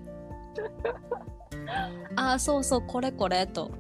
[2.16, 3.72] あーそうそうこれこれと。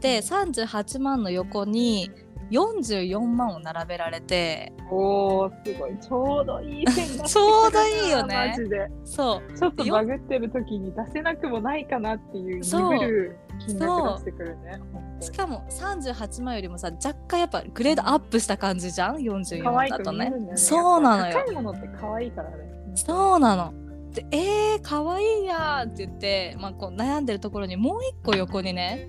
[0.00, 2.10] で38万の横に
[2.50, 5.98] 44万を並べられておおすごい。
[5.98, 7.24] ちょうどいい線が。
[7.28, 8.88] ちょうどいいよねマジで。
[9.04, 14.80] そうちょっとバグってる時に出せなくもないかなっていうそう鈍る金額出してくるね。
[15.20, 19.16] しかも38万よりもさ若干やっぱグレードアップした感じじゃん？
[19.16, 20.56] 可44愛だとねね。
[20.56, 22.56] そうなのよ高いものって可愛いからね。
[22.94, 23.72] そうなの
[24.12, 29.08] でえー、かわいいやんって言って、まあ、こう悩んでるところにもう一個横にね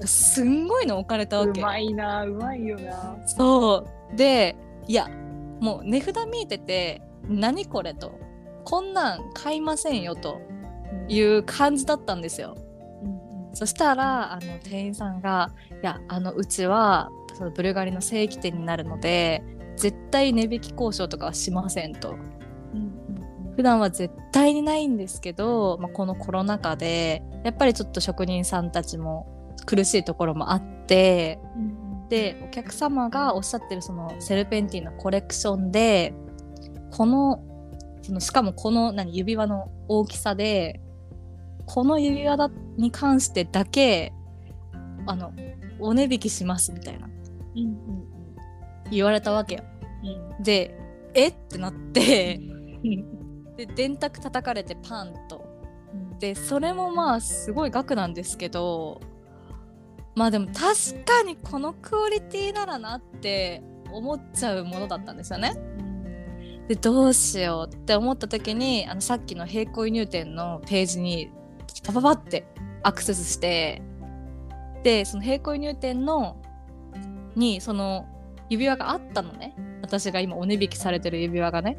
[0.00, 1.60] すんごいの置かれたわけ。
[1.60, 3.16] うまいな、うまいよな。
[3.26, 4.16] そう。
[4.16, 5.08] でいや
[5.60, 8.18] もう値札見えてて何これと。
[8.64, 10.40] こんなん買いませんよと
[11.08, 12.56] いう感じだったんですよ。
[13.02, 13.20] うん
[13.52, 15.50] そしたらあの店員さんが
[15.82, 19.42] 「いやあのうちはそのブルガリの正規店になるので
[19.76, 22.10] 絶対値引き交渉とかはしません」と。
[22.74, 22.92] うん。
[23.56, 29.26] 普段は絶対にないんですけど、まあ、このコロナ禍でやっぱりちょっと職人さんたちも
[29.66, 36.12] 苦しいところもあってうんでお客様がおっしゃってるそのセルペンティのコレクションで
[36.90, 37.44] この
[38.02, 40.80] そのしかもこの何指輪の大きさで
[41.66, 44.12] この指輪だに関してだけ
[45.06, 45.32] あの
[45.78, 47.08] お値引きしますみたいな
[47.56, 48.10] うんうん
[48.90, 49.64] 言われたわけよ。
[50.02, 50.76] うんで
[51.14, 52.40] えってなって
[53.56, 55.48] で電卓叩かれてパンと。
[56.18, 59.00] でそれもまあすごい額なんですけど
[60.14, 65.56] まあでも確かにこのクオリティならなって思っちゃうものだったんですよね。
[66.68, 71.30] でどうしようって思った時にあのさっきの並行輸入店のページに
[71.84, 72.46] パパパって
[72.82, 73.82] アクセスして
[74.84, 76.36] でその並行輸入店の
[77.34, 78.06] にその
[78.48, 81.78] 指輪があったのね私が今お値引きされてる指輪がね。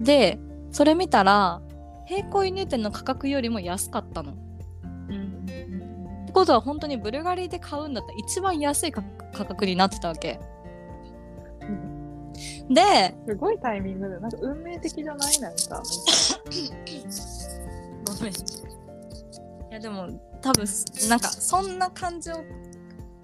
[0.00, 0.38] で
[0.70, 1.60] それ見たら
[2.08, 4.34] 並行輸入店の価格よりも安かったの。
[6.32, 10.40] ことは本当にブルガリで買うんだったら一番安い価価格になってたわけ。
[12.68, 15.38] で、すごいタイミングで、なんか運命的じゃない？
[15.40, 15.82] なんか。
[18.06, 18.32] ごめん。
[18.32, 18.36] い
[19.70, 20.08] やでも
[20.40, 20.66] 多分
[21.08, 22.36] なんかそんな感じを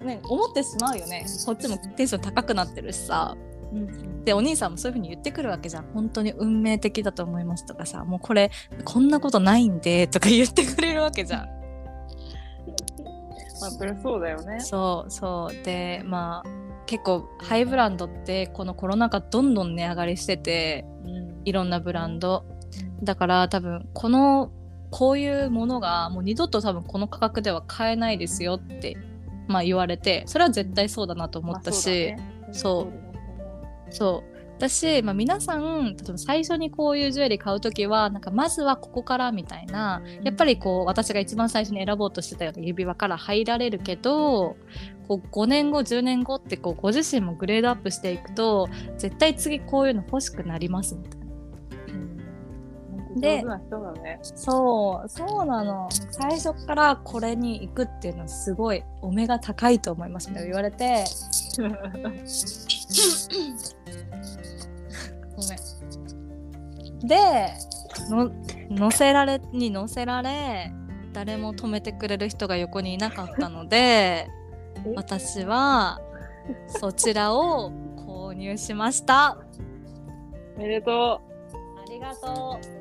[0.03, 1.25] ね思ってしまうよね。
[1.45, 3.35] こっちもテンション高くなってるしさ。
[3.73, 5.85] うんでお兄さんもそういう風に言ってくるわけじゃん。
[5.93, 8.51] 本当に運命的だと思いますとかさ、もうこれ
[8.83, 11.58] こんなことないんでとか言ってくれるわけじゃん。
[13.61, 14.59] まあ、そりゃそうだよね。
[14.59, 15.63] そうそう。
[15.63, 16.49] でまあ
[16.85, 21.41] 結構ハイブランドってこのコロナ禍どんどん値上がりしててうん。
[21.45, 22.45] いろんなブランド。
[23.03, 24.51] だから多分この
[24.91, 28.97] こういうものがもう二度と多分この価格では買えないですよって、
[29.47, 32.15] まあ、言われてそれは絶対そうだなと思ったし、
[32.51, 44.57] そうそう私、まあ、皆さん例えば最初にこういうジュエリー買う時はなんかまずはここからみたいなやっぱりこう私が一番最初に選ぼうとしてたような指輪から入られるけど
[45.07, 48.67] こう5年後10年後ってこうご自身もグレードアップしていくと
[48.97, 51.18] 絶対次こういうの欲しくなりますみたいな。
[53.19, 54.19] でね。
[54.21, 55.89] そうそうなの。
[56.11, 60.43] 最初からこれに行くっていうのはすごいお目が高いと思いますね。
[60.43, 61.05] 言われて。
[61.59, 61.63] ご
[65.47, 65.59] めん。
[67.07, 67.53] で
[68.09, 68.31] の
[68.69, 70.71] 乗せられに乗せられ
[71.13, 74.27] 誰も止めてくれる人が横にいなかったので
[74.95, 76.01] 私は
[76.67, 79.37] そちらを購入しました。
[80.55, 81.21] おめでとあ
[81.89, 82.78] りがとう。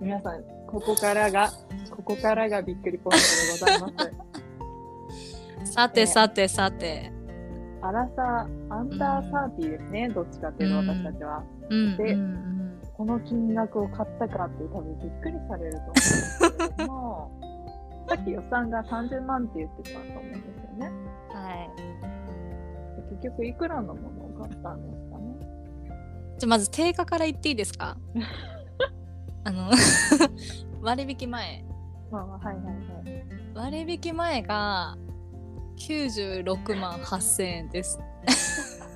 [0.00, 1.50] 皆さん、ここからが、
[1.90, 4.12] ここからがびっくりポイントでございます。
[5.62, 7.12] うさてさてさて
[7.80, 11.44] アラサー、アンダーサーティーですね、どっちかっていうとうん私たちは。
[11.70, 12.52] うんでうんうん
[12.94, 16.38] この金額を買ったかって多分びっくりされると思うんです
[16.76, 17.30] けども、
[18.08, 20.92] さっき予算が30万って言ってたと思うんですよね。
[21.32, 21.70] はい
[23.10, 25.01] 結局いくらのものを買ったんです。
[26.38, 27.96] じゃあまず定価から言っていいですか？
[29.44, 29.70] あの
[30.82, 31.64] 割引前
[32.10, 32.74] まあまあ、はいはいはい。
[33.84, 34.96] 割引前が
[35.76, 37.98] 96万8000円です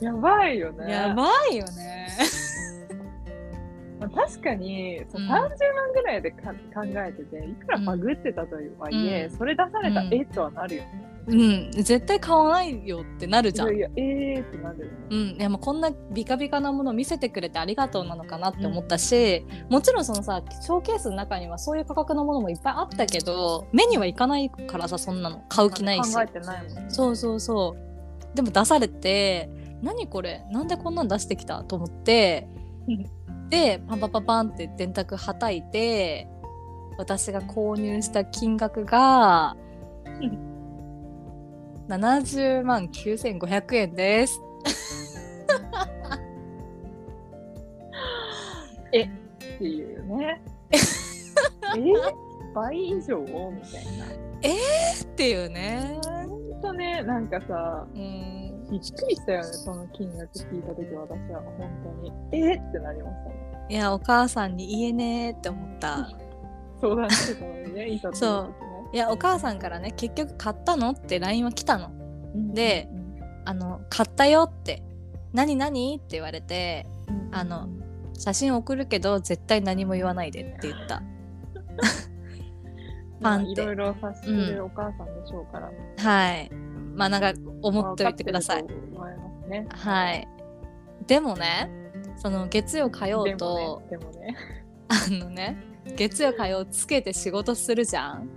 [0.00, 0.90] やばいよね。
[0.90, 2.08] やばいよね。
[4.00, 5.50] まあ、確かに、そううん30万
[5.92, 11.09] ぐらいでか考えてて、いくらバグってたとはいえ、うんそれ出されたら、うんえっとはなるよね。
[11.26, 13.68] うん、絶対買わないよってなるじゃん。
[13.68, 14.90] いやいや、えーってなるよね。
[15.10, 26.14] うん、いやもうこんなビカビカなもの見せてくれてありがとうなのかなって思ったし、もちろんそのさショーケースの中にはそういう価格のものもいっぱいあったけど目にはいかないからさそんなの買う気ないし。
[26.14, 26.86] 考えてないもんね。
[26.88, 28.36] そうそうそう。
[28.36, 29.48] でも出されて
[29.82, 30.44] 何これ？
[30.50, 31.62] なんでこんなん出してきた？
[31.64, 32.48] と思って。
[33.50, 36.28] でパンパンパンパンって電卓はたいて
[36.98, 39.56] 私が購入した金額が
[41.90, 44.40] 70万9500円です。
[48.90, 50.40] っていうね。
[50.70, 50.78] え
[52.54, 53.18] 倍以上？
[53.18, 54.06] みたいな。
[54.06, 55.98] っていうね。
[56.28, 60.94] ほんとね、なんかさ、うんびっくりしたよね、その金額聞いたとき私
[61.32, 62.12] は本当に。
[62.32, 63.66] えってなりましたね。
[63.68, 66.08] いやお母さんに言えねえって思った。
[66.80, 71.90] 相談してたのにね、いざとそういやお母さんからね結局買ったのって LINE は来たの。
[72.32, 72.54] 時ね。
[72.54, 72.88] で
[73.44, 74.82] あの買ったよって
[75.32, 77.68] 何何って言われてうん、あの
[78.18, 81.02] 写真送るけど絶対何も言わないでって言った。
[83.20, 86.50] ま あパンっていろいろ察してるお母さんでしょうから、はい。
[86.94, 89.66] まあなんか思っておいてくださいいね。
[89.70, 90.28] はい。
[91.06, 91.70] でもね
[92.16, 94.36] その月曜火曜でともね、でもね。
[94.88, 95.56] あのね
[95.96, 98.28] 月曜火曜つけて仕事するじゃん。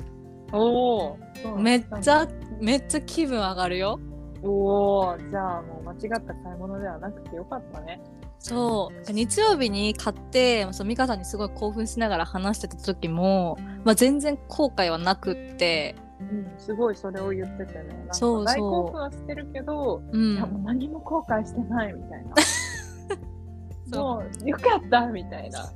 [0.54, 1.18] おお。
[1.58, 2.28] めっちゃ
[2.62, 4.00] めっちゃ気分上がるよ。
[4.44, 8.02] おお、じゃあもう間違った買い物ではなくてよかったね。
[8.40, 18.06] そう日曜日に買ってそう美香さんにすごい興奮しながら話してた時も、まあ、全然後悔はなくって、うん、すごいそれを言っててね。
[18.12, 22.36] そうそう大興奮はしてるけど、うんいやもう何も後悔してないみたいな。
[23.94, 25.60] そうもうよかったみたいな。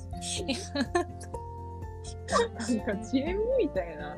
[2.27, 4.17] なんか知恵みたいな。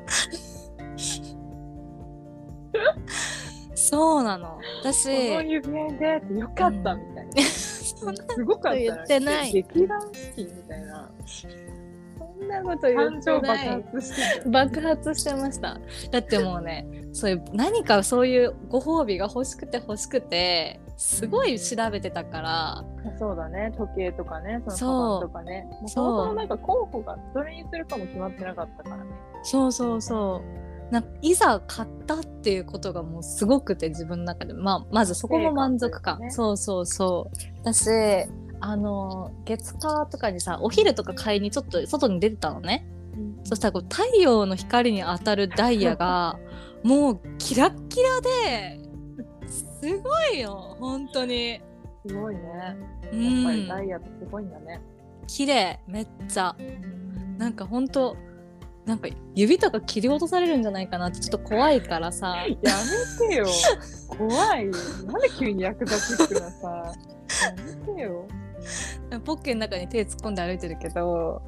[3.74, 7.42] そうなのこの私指輪でってよかったみたいな。
[7.42, 11.10] そんなすごかった言ってない劇団四季みたいな。
[11.26, 14.50] そんなこと言ってない発してた。
[14.50, 15.78] 爆発してました
[16.10, 22.84] だってもうねそういう何かそういうご褒美が欲しくて欲しくてすごい調べてたから
[23.18, 25.66] そうだね、時計とかね、そのカバンとかね。
[25.70, 29.04] もうそもそもなんか候補がどれにするかも決まってなかったからね。
[29.42, 36.30] そうそうそうないざ買ったっていうことがもうすごくて自分の中で、まあ、まずそこも満足感、ね。
[36.30, 37.64] そうそうそう。
[37.64, 37.88] だし
[38.62, 42.86] あの月火とかにさお昼とか買いにちょっと外に出てたのね、
[43.44, 46.38] そしたらこう太陽の光に当たるダイヤが
[46.84, 48.80] もうキラッキラで
[49.46, 51.60] すごいよ本当に。
[52.06, 52.40] すごいね。
[53.12, 54.80] うやっぱりんダイヤってすごいんだね。
[55.26, 56.56] 綺麗めっちゃ。
[57.38, 58.16] なんか本当
[58.86, 62.46] なんか指とか切り落とされるんじゃないかなってちょっと怖いからさや
[63.20, 63.46] めてよ。
[64.08, 64.72] 怖いよ。
[65.06, 66.94] なんで急にヤクザチックなさ。
[67.46, 67.54] や
[67.86, 68.26] めてよ。
[69.24, 71.42] ポッケの中に手突っ込んで歩いてるけど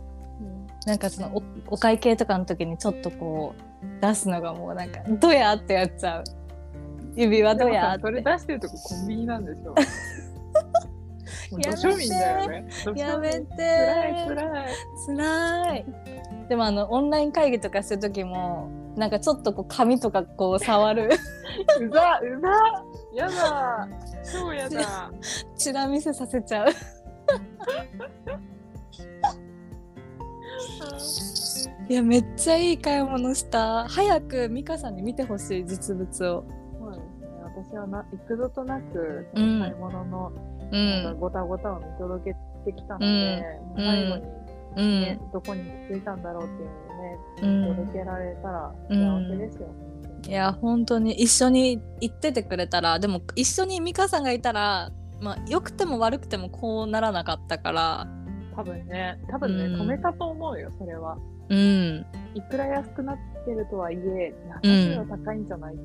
[0.87, 1.42] なんかそのお
[1.75, 6.25] お会計とかの時にちょっとこう出すのがもうなんか「どや?」ってやっちゃう
[7.14, 9.75] 指輪どやってそれ出してるとこコンビニなんでしょ。
[11.59, 11.97] やめ
[12.95, 13.01] て。
[13.01, 13.47] やめて。
[13.57, 14.69] 辛い辛い。
[15.05, 15.85] つらい。
[16.49, 21.11] でもあのオンライン会議とかする時もなんかちょっとこう紙とかこう触る。
[21.81, 22.49] うざうざ。
[23.15, 23.88] やだ。
[24.31, 25.11] 超やだ。
[25.57, 26.69] チラ見せさせちゃう。
[31.88, 33.87] いやめっちゃいい買い物した。
[33.88, 36.45] 早く美香さんに見てほしい実物を。
[36.79, 37.29] そうですね。
[37.43, 43.44] 私はな幾度となく買い物のうなんごたごたを見届けてきたので、
[43.76, 44.22] 最後に
[44.74, 45.30] うね、ん。
[45.32, 46.46] どこに着いたんだろうっ
[47.38, 47.76] ていううのをね、ん。
[47.76, 49.68] 届けられたらうん幸せですよ。
[50.28, 58.06] いや本当に一緒に行っててくれたらでも一緒に美香さんがいたらまあ良くても悪くてもこうならなかったから。
[58.54, 59.81] 多分ね、多分ね、うん。
[59.83, 61.16] 止めたと思うよ、それは。
[61.53, 65.83] うんいくら安くなってるとはいえ、うん私は高いんじゃないって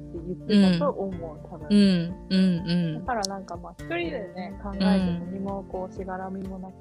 [0.47, 1.67] 言ってたと思う、多分。
[1.69, 6.73] うんうんだからなんかまあ一人でね、考えて何もこうしがらみもなく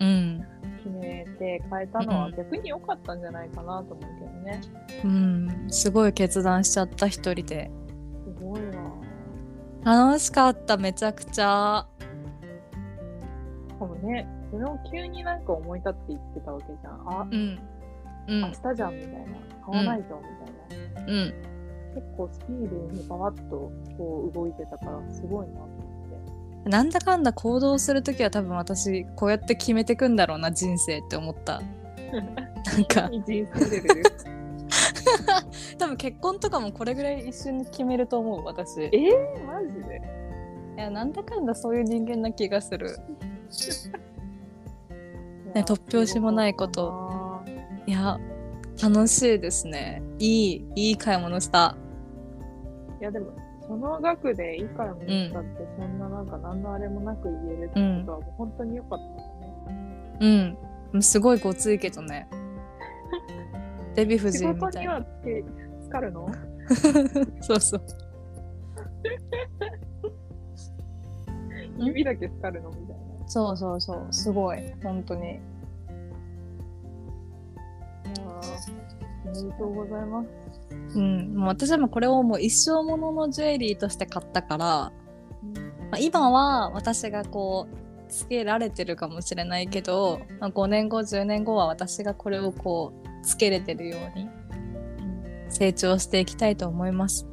[0.00, 0.46] うんうん
[0.78, 4.60] 決めて変えたのうんは逆に良かったんじゃないかなと思うけどね。
[5.04, 7.70] うんすごい決断しちゃった一人で
[8.24, 8.90] すごいわ。
[9.84, 11.86] 楽しかっためちゃくちゃ
[13.68, 17.20] しかもね、それを急になんか思い立って言ってたわけじゃん。
[17.20, 17.58] あ、うん
[18.28, 19.18] うん明日じゃんみたいな。
[19.64, 20.22] 買わないとみ
[20.96, 21.12] たいな。
[21.12, 21.34] うん。
[21.94, 26.70] 結構スピーディーにバワッとこう動いてたからすごいなと思って。
[26.70, 31.60] なんだかんだ行動する時は多分私こうやって決めてくんだろうな人生って思った。
[32.12, 33.10] なんか。
[35.78, 38.82] 多分結婚とかもこれぐらい一瞬に決めると思う私。
[38.82, 40.20] いえー、マジで？
[40.80, 42.96] やなんだかんだそういう人間な気がする。
[45.54, 46.92] ね突拍子もないこと
[47.86, 48.18] いや
[48.82, 50.02] 楽しいですね。
[50.18, 51.76] いいいい買い物した。
[53.00, 53.32] いやでも
[53.66, 60.56] その額でいいからもしたって、そんななんか何のあれもなく言えるってことはもう本当に良かったですね。
[60.92, 61.02] うん。
[61.02, 62.28] すごいごついけどね。
[63.94, 64.92] デヴィ夫仕人みたいな。
[64.94, 65.04] は
[65.82, 66.28] つかるの？
[67.42, 67.80] そうそう。
[71.82, 73.28] ん 指だけつかるのみたいな。
[73.28, 74.06] そうそうそう。
[74.10, 74.58] すごい。
[74.82, 75.38] 本当に
[79.24, 80.28] おめでとうございます。
[80.96, 81.34] うん。
[81.34, 84.92] もう私はもうこれをもう一生もののジュエリーとして買ったから、ま
[85.92, 94.28] あ、今は私がこうつけられてるかもしれないけど、まあ、5年後10年後は私がこれをこうつけれてるように
[95.48, 97.26] 成長していきたいと思います。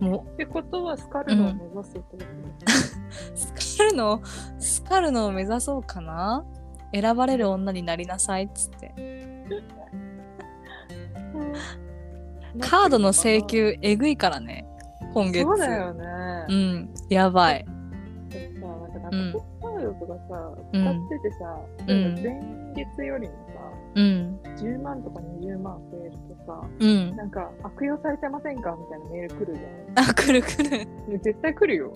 [0.00, 2.24] もってことはスカルノを目指すってことで
[2.72, 2.98] す
[3.32, 4.22] う スカルノ
[4.58, 6.44] スカルノを目指そうかな？
[6.92, 8.94] 選ばれる女になりなさいっつって。
[12.60, 14.66] カードの請求えぐいからね
[15.12, 15.42] 今月。
[15.42, 16.04] そうだよね。
[16.48, 16.94] うん。
[17.10, 17.66] やばい。
[18.30, 18.66] さ、
[18.98, 19.32] なんかうん。
[19.32, 20.82] ナカードとかさ、うん。
[20.82, 22.14] 使っててさ、うん。
[22.22, 23.34] 前月よりも
[23.94, 24.40] うん。
[24.42, 27.16] さ、10万とか20万増えるとさ、うん。
[27.16, 28.76] なんか悪用されてませんか？
[28.78, 30.08] みたいなメール来るじゃん。
[30.08, 30.70] あ来る来る。
[30.70, 30.86] ね
[31.22, 31.92] 絶対来るよ。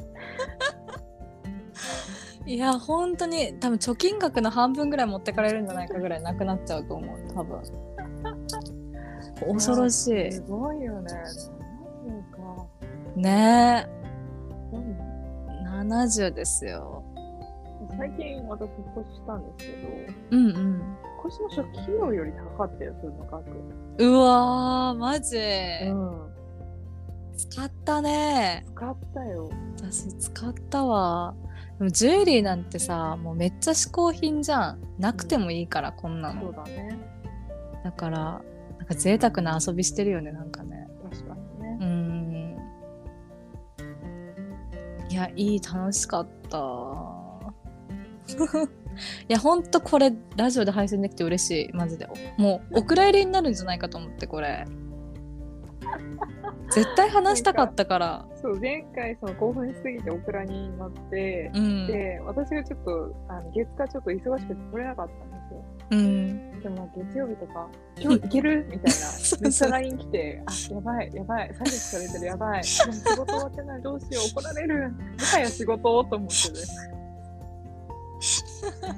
[2.51, 7.63] いや本当に多分貯金額の半分ぐらい持ってかれるんじゃないかぐらいなくなっちゃうと思う多分
[9.55, 11.13] 恐ろしいすごいよね。
[12.05, 12.67] 70か。
[13.15, 13.87] ね
[14.73, 17.05] うんえ70ですよ
[17.97, 19.89] 最近私引っ越ししたんですけど、
[20.33, 20.57] うんうん
[21.23, 23.45] 引っ越しの初期費用より高かったよ、その額。
[23.99, 26.31] うわーマジ、うん。
[27.37, 29.51] 使ったね使ったよ。
[29.77, 31.35] 私使ったわ
[31.81, 34.81] でもジュエリーなんてさもうめっちゃ嗜好品じゃん。
[34.99, 36.43] なくてもいいから、こんなの。
[36.43, 36.99] そうだね。
[37.83, 40.89] だからなんか贅沢な遊びしてるよねなんかね。
[41.11, 41.79] 確かにね。
[41.81, 42.59] うん。
[45.09, 46.59] いやいい楽しかった。
[49.29, 51.73] いやほんとこれラジオで配信できて嬉しい。
[51.73, 52.07] マジで。
[52.37, 54.67] もうお蔵入りになるんじゃないかと思ってこれ
[56.71, 58.27] 絶対話したかったから。
[58.41, 61.87] そう、前回その興奮しすぎてオクラになって、うん。
[61.87, 65.65] で、私がちょっと、あの月火ちょっと忙しくて来れなかったんですよ。
[65.91, 66.61] うん。
[66.61, 67.69] でも月曜日とか、
[67.99, 68.67] 今日行ける？
[68.71, 68.91] みたいな、
[69.41, 76.59] めっちゃ LINE 来て、あ、やばい、やばい、作業されてる、やばい、仕事終わってない、どうしよう、怒られる、もはや仕事と思ってて、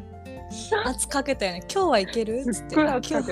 [0.86, 2.42] 圧かけたよね今日はいける？
[2.44, 3.24] つっすって今日ちょっ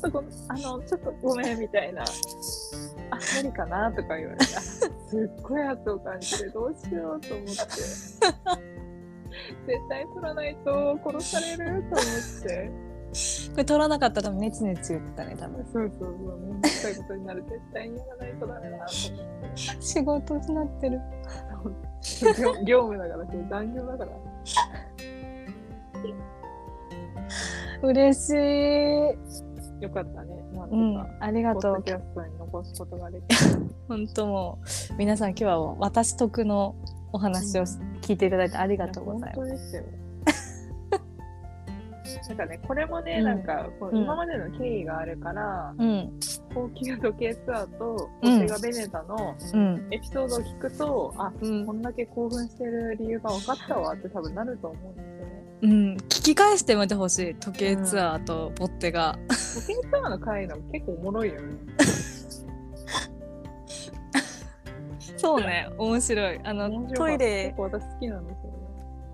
[0.00, 0.22] とごあ
[0.54, 2.02] の、ちょっとごめん、みたいな。
[2.02, 2.04] あ、
[3.36, 7.52] 無理かなとか言われて、あすっごい圧を感じて、どうしようと思って。
[9.66, 12.70] 絶対取らないと殺されると思って。
[13.52, 17.42] これ取らなかったら多分ネチネチ言ってたね多分そうそうそう、めんどくさいことになる。
[17.44, 19.82] 絶対にやらないとダメだなと思って。
[19.82, 21.00] 仕事になってる
[22.38, 24.10] 業 業務だから、残業だから。
[27.82, 29.82] 嬉しい。
[29.82, 30.34] よかったね。
[30.52, 31.82] なんとうんか、ありがとう。
[31.82, 33.24] キャストに残すことができ
[33.88, 34.58] 本当も
[34.90, 36.74] う皆さん今日は私得の
[37.12, 37.62] お話を
[38.00, 39.36] 聞いていただいてありがとうございます。
[39.36, 39.82] 本当ですよ。
[42.28, 43.24] なんかね、これもね、うん。
[43.24, 44.02] なんかこううん。
[44.02, 46.10] 今までの経緯があるから、うん。
[46.54, 48.36] 高級時計ツアーとうん。
[48.36, 49.88] オテガベネタのうん。
[49.90, 51.66] エピソードを聞くと、あうん。
[51.66, 55.15] こんだけ興奮してる理由が分かったわって多分なると思うんです。
[55.62, 57.34] うん、聞き返してみてほしい。
[57.36, 59.34] 時計ツアーとボッテが、時
[59.68, 61.56] 計ツアーの回の結構おもろいよね。
[65.16, 65.68] そうね。
[65.78, 66.40] 面白い。
[66.44, 67.46] あのトイレ。
[67.46, 68.58] 結構私好きなんですよね。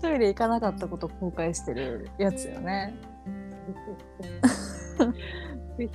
[0.01, 2.93] トイレ行かなかったこと公開してるやつよね。
[4.97, 5.05] ぜ
[5.77, 5.91] ひ聞い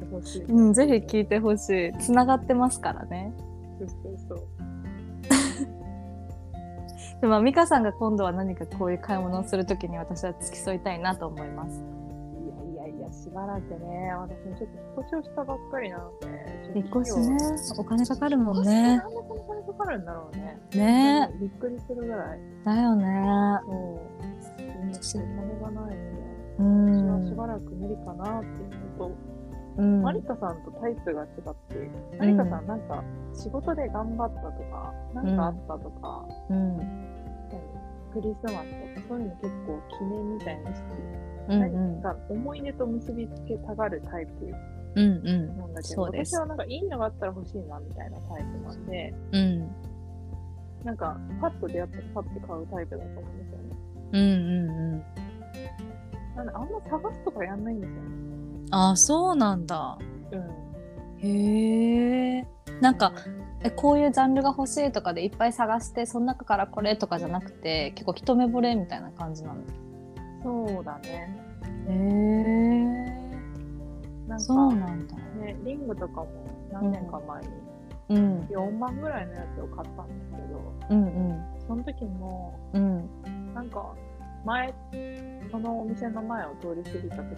[0.00, 0.44] てほしい。
[0.50, 1.92] うんぜひ聞いてほしい。
[1.98, 3.32] つながってますからね。
[3.78, 4.61] そうそうそう。
[7.22, 11.80] でも美香さんが今度は何かこういう買い物をするときに私は付き添いたいなと思います。
[12.74, 17.36] いやいやいや、しばらくね、私もちょっと引っ越しをしたばっかりなので、引っ越しね。
[17.78, 18.96] お金かかるもんね。
[18.96, 20.58] なんでこんなにかかるんだろうね。
[20.74, 21.30] ね。
[21.40, 22.40] びっくりするぐらい。
[22.64, 23.04] だよね。
[25.00, 25.22] そう。
[25.22, 26.22] みんなお金がないので、
[26.58, 29.12] う私はしんばらく無理かなっていうのと、
[29.78, 30.02] うん。
[30.02, 36.76] マリカさんとタイプが違って、マリカさんなんか仕事で頑張ったとか、なんかあったとか、うん。
[36.76, 37.11] 何
[38.12, 40.78] クリスマスとかそういうの結構記念みたいにして、
[41.48, 44.32] 何か思い出と結びつけたがるタイプ。
[44.94, 45.56] うんうん。
[45.58, 46.36] なんだけど、そうです。
[46.36, 49.70] 私はなんかいいのがあったら欲しいなみたいなタイプなんで、うん。
[50.84, 53.76] なんかパッと出会ってパッて買うタイプだと思うんですよね。
[54.12, 55.02] うんうんうん。
[56.36, 58.08] なんであんま探すとかやんないんですよね。
[58.70, 59.98] あそうなんだ。
[60.32, 60.40] うん。
[61.18, 62.46] へえ
[62.82, 63.12] なんか
[63.62, 69.62] えこういうジャンルが欲しいとかでいっぱい探してその中からこれとかじゃなくて結構一目惚れみたいな感じなの？
[70.42, 71.40] そうだね。
[71.88, 73.12] へえ。
[74.28, 75.16] なんそうか、なんだ。
[75.40, 76.28] ね、リングとかも
[76.72, 77.48] 何年か前に
[78.08, 78.40] うん。
[78.50, 81.44] 4万ぐらいのやつを買ったんですけど、うんうん。
[81.66, 83.08] その時も、うん。
[83.54, 83.94] なんか、
[84.44, 84.74] 前、
[85.50, 87.28] そのお店の前を通り過ぎた時に、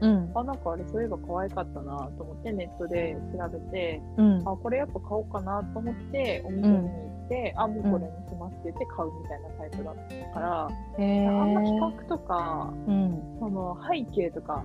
[0.00, 0.30] うん。
[0.34, 4.48] あ、なんかあれそういえば可愛かったなと思ってネットで調べて、うん。
[4.48, 13.36] あ、これやっぱ買おうかなと思ってお店に行って、あ、もうこれにしますって言って買うみたいなタイプだったから、へえあんま比較とか、うん。
[13.38, 14.64] その背景とか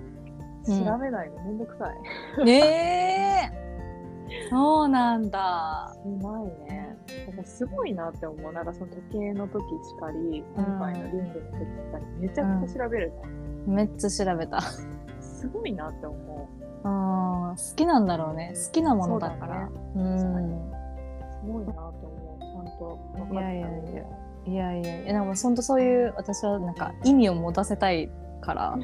[0.65, 1.91] 調べないのめんどくさ
[2.41, 2.45] い。
[2.45, 3.65] ねえ
[4.49, 5.95] そうなんだ。
[6.05, 6.97] うまいね。
[7.43, 8.53] すごいなって思う。
[8.53, 13.75] なんかその時計の時しかり、今回のリングの時しかり、めちゃくちゃ調べるじゃん。
[13.75, 14.61] めっちゃ調べた
[15.51, 16.49] すごいなって思
[16.83, 18.53] あー好きなんだろうね。
[18.53, 19.63] 好きなものだから。
[19.63, 20.45] う,、確かん。
[20.45, 20.75] う。
[21.31, 22.39] すごいなって思う。
[22.39, 24.05] ちゃんと分かってたいやいやいやね
[24.47, 28.09] いやいやいやなんか本当そういう私はなんか意味を持たせたい
[28.41, 28.77] から。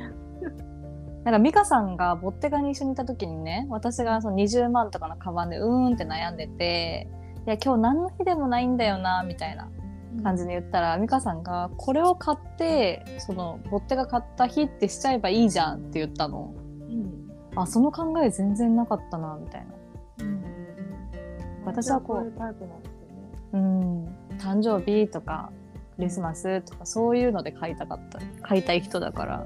[1.24, 7.08] なんか美香さんがボッテガに一緒にいた時にね私がその20万とかのカバンでうーんって悩んでて
[7.46, 9.70] いや今日何の日でもないんだよなみたいな
[10.24, 16.54] 感じで言ったら美香さんがこれを買ってそのボッテが買った日ってしちゃえばいいじゃんって言ったの。
[16.90, 17.32] うん。
[17.56, 20.26] あその考え全然なかったなみたいな。
[20.26, 20.44] うん。
[21.66, 22.32] 私はこうね。
[23.54, 24.06] うん。
[24.38, 25.52] 誕生日とか
[25.96, 28.20] クリスマスとかそういうので買いたかった。
[28.42, 29.46] 買いたい人だから。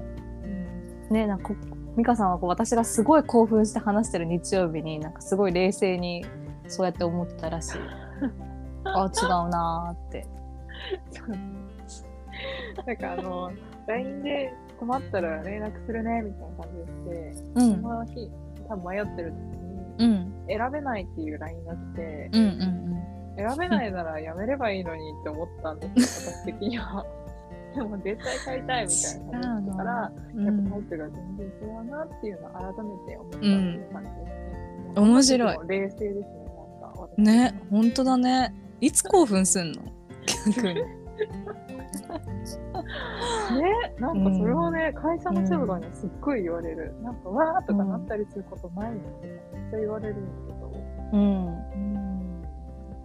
[1.10, 1.54] ねなんかこ
[1.96, 6.26] 美香さんはこう私がすごい興奮して話してる日曜日になんかすごい冷静に
[6.68, 7.78] そうやって思ってたらしい。
[8.84, 10.26] あ違うなーって
[12.86, 13.50] なんかあの、
[13.86, 16.68] LINE で困ったら連絡するねみたいな感
[17.04, 17.82] じでして、うん。
[17.82, 18.30] その日、
[18.68, 20.32] 多分迷ってる時に、うん。
[20.48, 22.86] 選べないっていう LINE が来て、うんうん
[23.36, 27.04] 選べないならやめればいいのにって思ったんですよ、私的には。
[27.76, 34.92] でも絶対買いたいみたいな感じだから、うんやっぱタイプが全然違うなっていうのを改めて思ったっていう感じですね。
[34.96, 35.58] 面白い。
[35.68, 36.94] 冷静ですね、なんか。
[36.96, 37.20] 私。
[37.20, 38.54] ね本当だね。
[38.80, 39.82] いつ興奮すんの？
[40.46, 40.86] ね、
[43.98, 46.94] なんかそれをね、会社の人とかにはすっごい言われる。
[47.02, 49.38] なんか、わーとかなったりすることないのってめっ
[49.70, 50.66] ちゃ言われるんだけど。
[51.12, 51.20] うんう
[51.50, 51.56] ん。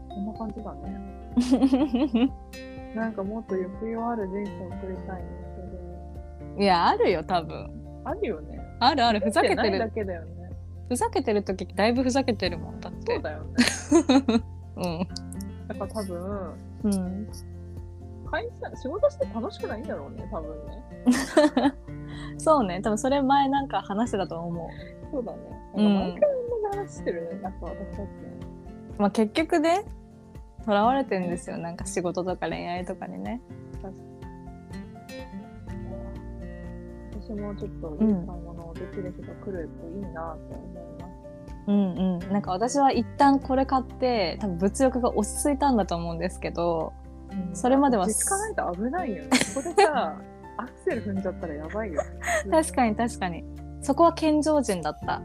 [0.10, 1.00] こんな感じだね。
[2.96, 5.32] なんかもっと欲望ある人生を送りたいんで
[6.58, 7.70] すいやあるよ多分けど。
[8.04, 8.60] あるよね。
[8.80, 10.50] あるあるふざけてないだるけだよね。
[10.90, 13.54] ふざけてる時だいぶふざけてるもんだってそうだよね。
[14.76, 15.08] うん
[15.68, 16.54] だから多分、
[16.84, 17.28] うん
[18.32, 20.84] 会社、仕事して楽しくないんだろうね、多分ね。
[22.40, 24.70] そうね多分それ前なんか話してたと思う
[25.12, 25.38] そうだね。
[25.76, 28.08] うなんんか毎回同じ話してるね、なんか私たちね。
[28.98, 29.84] まあ結局ね
[30.66, 33.42] とらわれてるんですよなんか仕事とか恋愛とかにね
[37.12, 41.06] 私もちょっといい買い物をできる日が来るといいなって思います。
[41.06, 41.11] うん
[41.68, 46.94] うんなんか私は一旦これ買って多分物欲が落ち着いたんだと思うんですけど
[47.54, 49.30] それまでは落ち着かないと危ないよね。
[49.56, 50.18] ここでさ、
[50.58, 52.02] アクセル踏んじゃったらやばいよ。
[52.50, 53.44] 確かに確かに
[53.82, 55.22] そこは健常人だった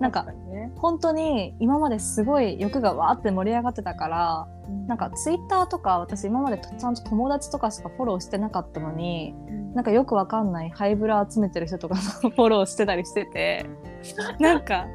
[0.00, 4.48] なんかね、本当に今まですごい欲がわーって盛り上がってたから
[4.88, 9.34] なんかツイッターとか私今までちゃんと友達とかしかフォローしてなかったのに
[9.74, 12.00] なんかよくわかんないハイブラ集めてる人とかの
[12.32, 13.66] フォローしてたりしてて
[14.40, 14.86] なんか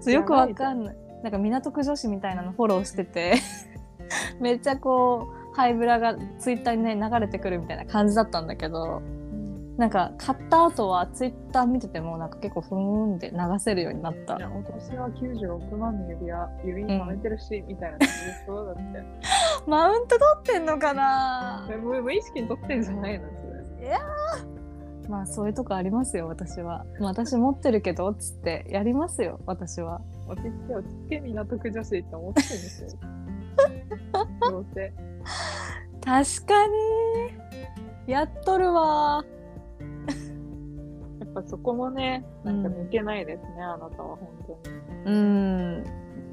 [0.00, 0.96] そうよくわかんない。
[1.22, 3.34] なんか港区女子みたいなのフォローしてて
[4.40, 9.02] めっちゃこうハイブラがツイッターにね流れてくるみたいな感じだったんだけど
[9.80, 12.78] なんか買った後はツイッター見ててもなんか結構ふー
[13.14, 14.36] んって流せるようになった。
[14.36, 18.82] いや私は96万の指輪指にはめてるし、みたいな感じでしょだって。
[19.66, 21.64] マウント取ってんのかな？
[21.64, 23.98] それ無無意識に取ってんじゃないのそれ
[25.08, 30.02] まあそういうとこありますよ私は、まあ、私持ってるけどっつってやりますよ私は。
[30.28, 32.88] 落ち着け落ち着け港区女子って思ってるんですよ。
[34.50, 34.92] どうせ。
[36.04, 38.12] 確かに。
[38.12, 39.24] やっとるわ
[41.34, 44.28] ぱそこもね、なんか抜けないですね、あなたは本
[45.04, 45.16] 当に。
[45.16, 45.84] うん。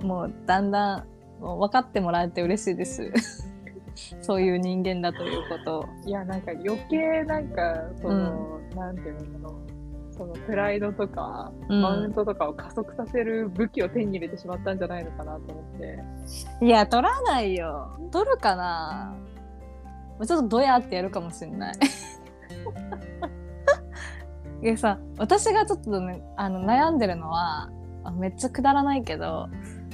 [0.03, 1.07] もうだんだん
[1.39, 3.11] もう分かってもらえて嬉しいです。
[4.21, 5.79] そういう人間だということ。
[5.79, 9.77] をいや、なんか余計なんか、その、なんていうのかな。
[10.11, 11.81] そのプライドとか、うん。
[11.81, 15.99] マウントとかを加速させる武器を手に入れてしまったんじゃないのかなと思って。
[16.65, 17.89] いや取らないよ。
[18.11, 19.15] 取るかな。
[20.17, 21.75] もうちょっとドヤってやるかもしれない
[24.61, 27.69] いやさ私がちょっとねあの悩んでるのは
[28.03, 29.49] あめっちゃくだらないけど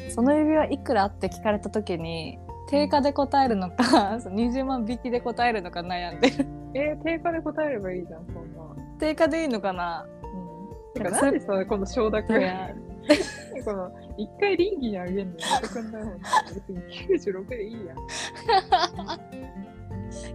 [0.09, 2.39] その指輪いくらって聞かれた時に
[2.69, 6.45] 定価で答えるのかそう20万引きで答えるのか悩んでる
[6.75, 8.97] えー、定価で答えればいいじゃん、そんな。
[8.99, 10.05] 定価でいいのかな？
[10.23, 11.03] うん。
[11.03, 12.69] てか、なんでさ、この承諾いや
[13.63, 16.03] この、一回倫理にあげるのやめてくんない？
[16.03, 16.19] もん。
[16.53, 16.79] 別に
[17.19, 17.97] 96でいいやん。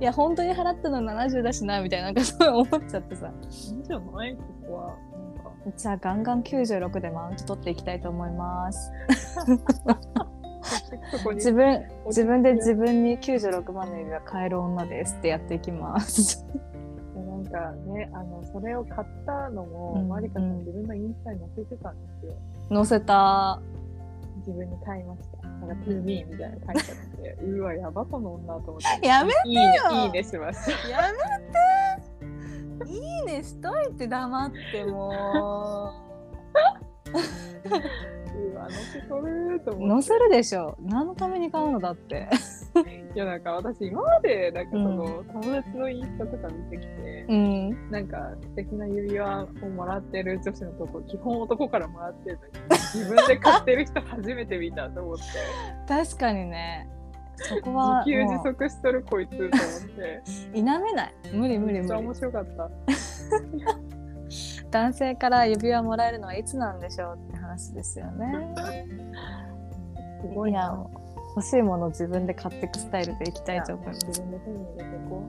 [0.01, 3.31] いや本当に払ったの70だしなみたいななんかそう思っちゃってさい
[3.71, 4.37] いんじゃない？
[4.37, 4.87] ここは。
[4.87, 4.93] な
[5.71, 8.93] んか、じゃあガンガン96でマウント取っていきたいと思います。
[11.35, 16.45] 自分自分で自分に96万の指輪買える女ですってやっていきます
[17.15, 22.33] でなんかね、あの、それを買ったのも、うんマリカさうんん自分のインスタに載せてたんですよ。
[22.71, 23.61] 載せた
[24.39, 25.38] 自分に買いました。
[25.67, 29.07] なんか、トゥーミーみたいなの書いてあって、 うわ、やばこの女と思って。
[29.07, 30.89] やめいいね、いいねしました。
[30.89, 32.91] やめて。
[32.91, 36.09] いいねしといて黙っても。
[38.39, 40.07] うわ、載せとるとう思って。
[40.07, 40.77] 載せるでしょ。
[40.81, 42.29] 何のために買うのだって。
[43.15, 47.91] いや、なんか私、今まで、なんかその、う友達のインスタとか見てきて、うん。
[47.91, 55.25] なんか素敵な指輪をもらってる女子のとこ、基本男からもらってるのに、自分で買ってる人初めて見たと思って、
[55.89, 56.89] 確かにね。
[57.37, 59.51] そこは自給自も足しとるこいつと思っ
[59.97, 60.23] て、
[60.53, 61.15] う否めない。
[61.33, 61.81] 無理無理無理。
[61.81, 62.71] めっちゃ面白かった。
[64.71, 68.55] 男性から指輪もらえるのはいつなんでしょうって話ですよね。
[70.21, 70.87] すごいな。
[71.37, 74.07] 欲しいものを自分で買っていくスタイルでいきたいと思います。
[74.07, 75.23] 自分で手に入れていこ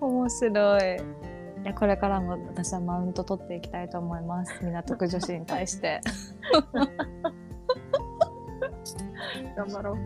[0.06, 1.31] 面白い。
[1.62, 4.52] いやこれからも私はマウント取っていきたいと思います。
[4.62, 6.00] 港区女子に対して。
[6.74, 7.32] う。
[9.56, 9.96] 頑張ろう。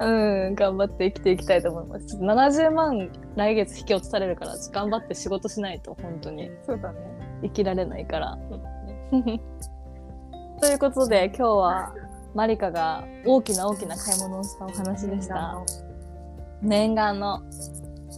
[0.00, 2.06] うん、頑張って生きていきたいと思います。
[2.06, 6.98] ちょっと70万来月引き落とされるから、頑張って仕事しないと本当にそうだね。
[7.42, 8.36] 生きられないから。
[8.36, 9.40] ね。
[10.60, 11.94] ということで今日は
[12.34, 15.62] マリカが大きな大きな買い物をしたお話でした。
[16.62, 17.42] 念願の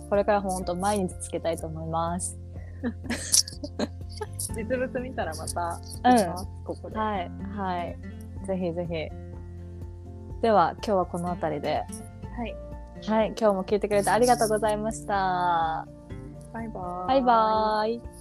[0.08, 2.38] これから本当毎日つけたいと思います。
[4.56, 6.96] 実物見たらまた、うんここで。
[6.98, 7.98] はい、はい。
[8.46, 10.42] ぜひぜひ。
[10.42, 11.84] では、今日はこの辺りで。
[12.36, 12.56] はい。
[13.06, 15.86] はい、今日も聞いてくれてありがとうございました。
[16.52, 17.08] バイバーイ。
[17.08, 18.15] バイバーイ。